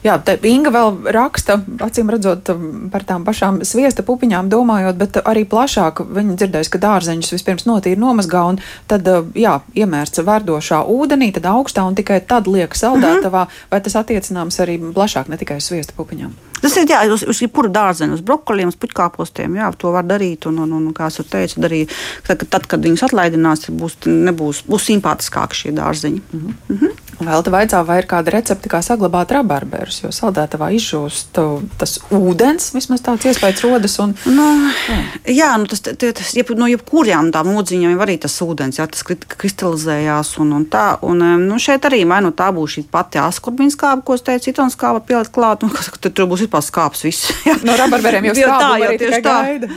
[0.04, 2.50] Jā, te Inga vēl raksta, acīm redzot,
[2.92, 8.00] par tām pašām sviesta pupiņām domājot, bet arī plašāk viņa dzirdēs, ka dārzeņus vispirms notīra
[8.00, 8.60] nomazgā un
[8.90, 9.08] tad,
[9.38, 13.70] jā, iemērca verdošā ūdenī, tad augstā un tikai tad liek saldētavā, mm -hmm.
[13.70, 16.34] vai tas attiecināms arī plašāk, ne tikai uz sviesta pupiņām?
[16.64, 19.58] Tas ir jā, uz, uz jebkuru dārzeņu, uz brokoliem, uz puķkāpostiem.
[19.60, 20.46] Jā, to var darīt.
[20.48, 21.92] Un, un, un kā jau teicu, darīt,
[22.24, 26.22] tad, tad, kad viņus atlaidinās, būs, nebūs, būs simpātiskāki šie dārzeņi.
[26.24, 26.54] Mm -hmm.
[26.68, 27.28] Mm -hmm.
[27.28, 29.30] Vēl te vaicā, vai ir kāda recepte, kā saglabāt
[29.64, 31.38] rabarberus, jo saldētavā izžūst
[31.78, 33.96] tas ūdens, vismaz tāds iespējas rodas.
[34.02, 34.46] Un, nu,
[34.88, 34.98] jā.
[35.32, 39.04] jā, nu tas, tas jeb, no jebkurām tām odziņām jau arī tas ūdens, jā, tas
[39.04, 40.86] kristalizējās un, un tā.
[41.04, 44.48] Un, nu, šeit arī vai nu tā būs šī pati askurbiņas skāba, ko es teicu,
[44.50, 47.32] citons skāba pielikt klāt, un tad tur būs vispār skāps viss.
[47.48, 47.56] Jā.
[47.64, 49.38] No rabarberiem jau tā, jau tieši tā.
[49.48, 49.72] Gaida.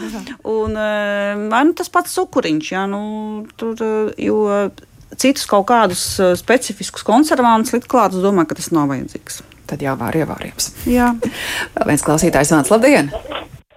[0.47, 0.77] Un,
[1.51, 3.01] vai nu tas pats cukuriņš, jā, nu,
[3.59, 3.75] tur,
[4.21, 4.43] jo
[5.17, 9.41] citus kaut kādus uh, specifiskus konservantus likt klāt, es domāju, ka tas nav vajadzīgs.
[9.67, 10.71] Tad jau var ievārījums.
[10.89, 11.11] Jā.
[11.75, 12.71] Vēl viens klausītājs vārds.
[12.73, 13.11] Labdien!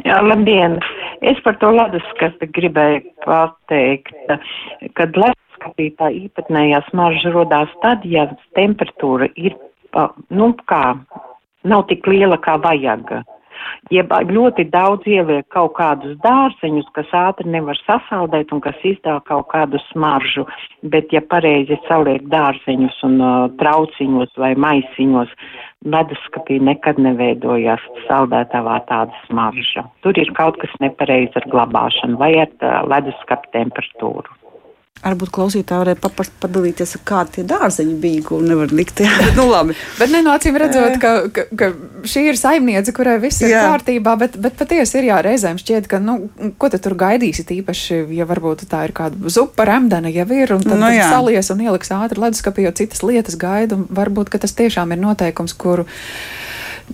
[0.07, 0.79] Jā, labdien!
[1.21, 4.15] Es par to leduskasti gribēju pateikt,
[4.97, 8.25] kad leduskapī tā īpatnējā smarža rodās tad, ja
[8.57, 9.59] temperatūra ir,
[10.33, 10.85] nu kā,
[11.69, 13.21] nav tik liela kā vajag
[13.95, 19.49] jeb ļoti daudz ieliek kaut kādus dārzeņus, kas ātri nevar sasaldēt un kas izdala kaut
[19.53, 20.47] kādu smaržu,
[20.93, 25.33] bet ja pareizi saliek dārzeņus un uh, trauciņos vai maisiņos,
[25.91, 29.87] leduskapī nekad neveidojās saldētavā tāda smarža.
[30.05, 34.40] Tur ir kaut kas nepareizi ar glabāšanu vai ar uh, leduskapu temperatūru.
[35.01, 39.01] Varbūt klausītāji varēja padalīties, kādi tie dārzeņi bija, ko nevar likt.
[39.39, 39.73] nu, labi.
[39.97, 41.71] bet nenācīm redzot, ka, ka, ka
[42.05, 43.63] šī ir saimniece, kurai viss ir jā.
[43.65, 46.19] kārtībā, bet, bet patiesi ir jā, reizēm šķiet, ka, nu,
[46.61, 50.69] ko te tur gaidīsi, tīpaši, ja varbūt tā ir kāda zupa remdena jau ir, un
[50.69, 54.43] tad, nu, tad salies un ieliks ātri leduskapī, jo citas lietas gaida, un varbūt, ka
[54.45, 55.89] tas tiešām ir noteikums, kuru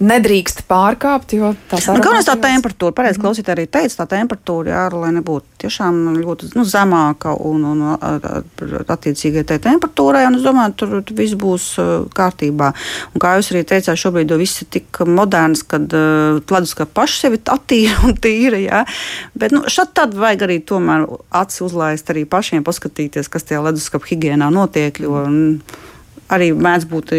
[0.02, 1.96] nedrīkst pārkāpt, jo tas ir.
[1.96, 6.52] Nu, Galvenais tā temperatūra, pareizi klausīt, arī teica, tā temperatūra, jā, lai nebūtu tiešām ļoti
[6.56, 11.68] nu, zemāka un, un attiecīgai tai temperatūrai, es domāju, tur, viss būs
[12.16, 12.72] kārtībā.
[13.14, 16.86] Un kā jūs arī teicāt, šobrīd jau viss ir tik moderns, kad uh, ledus kā
[16.86, 18.84] paši sevi attīra un tīra, jā.
[19.38, 21.06] Bet, nu, šad tad vajag arī tomēr
[21.42, 25.60] acis uzlaist arī pašiem, paskatīties, kas tajā leduskapa higiēnā notiek, jo, un,
[26.32, 27.12] arī mēdz būt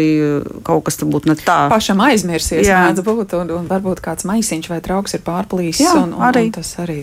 [0.66, 1.58] kaut kas tāds ne tā.
[1.72, 2.80] Pašam aizmirsies, jā.
[2.88, 6.48] mēdz būt, un, un varbūt kāds maisiņš vai trauks ir pārplīsis, jā, un, un, arī.
[6.48, 7.00] un tas arī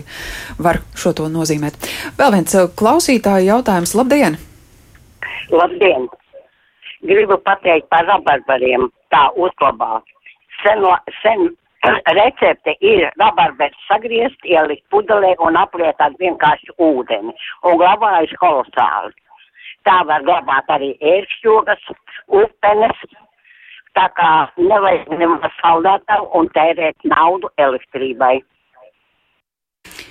[0.62, 1.78] var šo to nozīmēt.
[2.18, 3.96] Vēl viens uh, klausītāju jautājums.
[3.98, 4.38] Labdien!
[5.50, 6.08] Labdien!
[7.06, 10.06] Gribu pateikt par rabarbariem tā uzglabāt.
[10.62, 10.82] Sen,
[11.22, 11.46] sen
[12.18, 17.34] recepte ir rabarbers sagriezt, ielikt pudelē un aplietāt vienkārši ūdeni.
[17.66, 19.14] Un glabājas kolosāli.
[19.86, 21.86] Tā var glabāt arī ērkšķogas,
[22.40, 23.06] upenes.
[23.96, 28.40] Tā kā nevajag nemaz saldētavu un tērēt naudu elektrībai.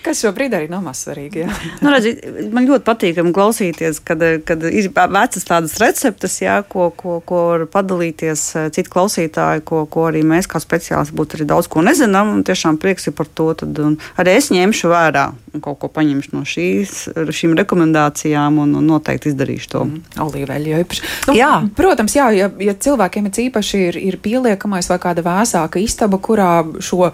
[0.06, 1.46] Kas šobrīd arī nav mazsvarīgi.
[1.84, 2.16] nu, redzi,
[2.54, 7.66] man ļoti patīk klausīties, kad, kad ir vecas tādas receptes, jā, ko, ko, ko var
[7.72, 12.38] padalīties citi klausītāji, ko, ko arī mēs kā speciālisti būtu arī daudz ko nezinām.
[12.46, 13.52] Tiešām prieks ir par to.
[13.58, 13.82] Tad,
[14.22, 16.94] arī es ņemšu vērā un kaut ko paņemšu no šīs,
[17.36, 19.84] šīm rekomendācijām un, un noteikti izdarīšu to.
[19.88, 21.06] Mm, Olīveļa jau īpaši.
[21.30, 21.52] Nu, jā.
[21.78, 26.52] Protams, jā, ja, ja cilvēkiem ir īpaši ir, ir pieliekamais vai kāda vēsāka istaba, kurā
[26.84, 27.12] šo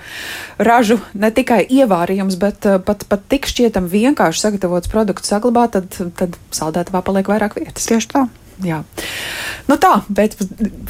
[0.61, 6.14] ražu ne tikai ievārījums, bet eh, pat, pat tik šķietam vienkārši sagatavots produkts saglabāt, tad,
[6.20, 7.88] tad saldētavā paliek vairāk vietas.
[7.89, 8.28] Tieši tā.
[8.62, 8.82] Jā.
[9.70, 10.36] Nu tā, bet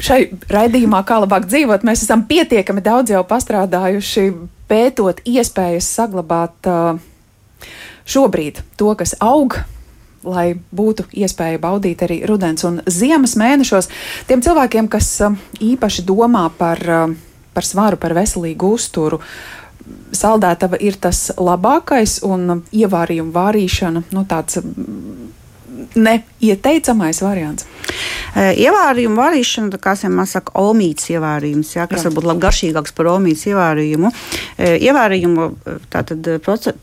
[0.02, 4.26] šai raidījumā, kā labāk dzīvot, mēs esam pietiekami daudz jau pastrādājuši,
[4.68, 7.00] pētot iespējas saglabāt uh,
[8.08, 9.56] šobrīd to, kas aug,
[10.22, 13.88] lai būtu iespēja baudīt arī rudens un ziemas mēnešos.
[14.28, 17.16] Tiem cilvēkiem, kas uh, īpaši domā par, uh,
[17.56, 19.22] par svaru, par veselīgu uzturu,
[20.16, 24.60] saldētava ir tas labākais un ievārījuma vārīšana, nu tāds
[25.96, 27.66] neieteicamais variants?
[28.36, 32.10] Ievārījumu varīšana, kā jau mēs sakām, omīts ievārījums, jā, kas jā.
[32.10, 34.12] varbūt labi garšīgāks par omīts ievārījumu.
[34.58, 35.48] Ievārījumu
[35.92, 36.30] tātad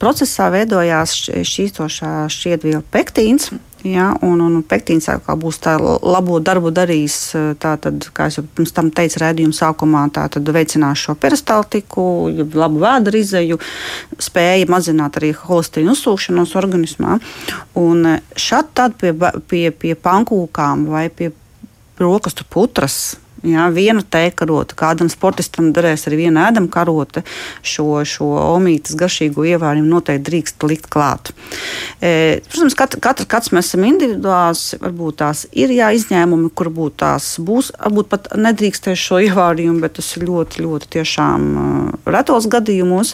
[0.02, 3.50] procesā veidojās šķīstošā šķiedviela pektīns.
[3.88, 5.08] Ja, un, un pektīns
[5.40, 7.18] būs tā labo darbu darījis,
[7.64, 12.04] tātad, kā jau pirms tam teicu, redzējuma sākumā, tātad veicinās šo peristaltiku,
[12.60, 13.60] labu vēdru izēju,
[14.20, 17.22] spēja mazināt arī holesterīnu uzsūkšanos organismā.
[17.80, 19.14] Un šad tad pie,
[19.48, 21.32] pie, pie pankūkām vai pie
[22.00, 23.16] brokastu putras
[23.46, 27.22] Jā, viena tēkarote, kādam sportistam derēs arī viena ēdama karote,
[27.64, 28.28] šo, šo
[28.58, 31.32] omītas garšīgo ievārījumu noteikti drīkst likt klāt.
[32.04, 37.00] E, protams, kat, katra, katrs mēs esam individuāls, varbūt tās ir jā, izņēmumi, kur būtu
[37.06, 42.50] tās būs, varbūt pat nedrīkstēs šo ievārījumu, bet tas ir ļoti, ļoti tiešām uh, retos
[42.52, 43.14] gadījumos,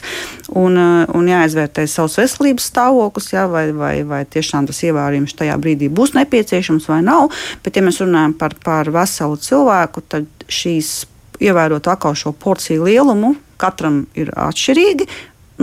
[0.58, 5.60] un, uh, un jāizvērtē savs veselības stāvoklis, jā, vai, vai, vai tiešām tas ievārījums tajā
[5.62, 7.30] brīdī būs nepieciešams vai nav,
[7.62, 10.06] bet ja mēs runājam par, par veselu cilvēku,
[10.52, 11.06] šīs
[11.44, 15.08] ievērot atkal šo porciju lielumu, katram ir atšķirīgi.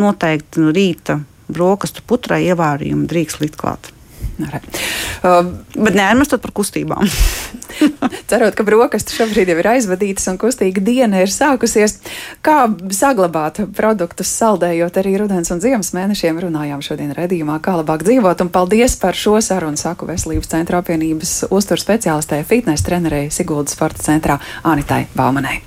[0.00, 1.18] Noteikti no rīta
[1.52, 3.90] brokastu putrai ievārījumu drīkst likt klāt.
[5.22, 7.06] Uh, bet neaizmirstot par kustībām.
[8.30, 11.98] Cerot, ka brokastis šobrīd jau ir aizvadītas un kustīga diena ir sākusies.
[12.44, 18.44] Kā saglabāt produktus, saldējot arī rudens un ziemas mēnešiem, runājām šodien redzījumā, kā labāk dzīvot.
[18.44, 24.02] Un paldies par šo sarunu saku Veselības centra apvienības uzturu speciālistē, fitnes trenerei Siguldas sporta
[24.04, 25.60] centrā Anitai Baumanai.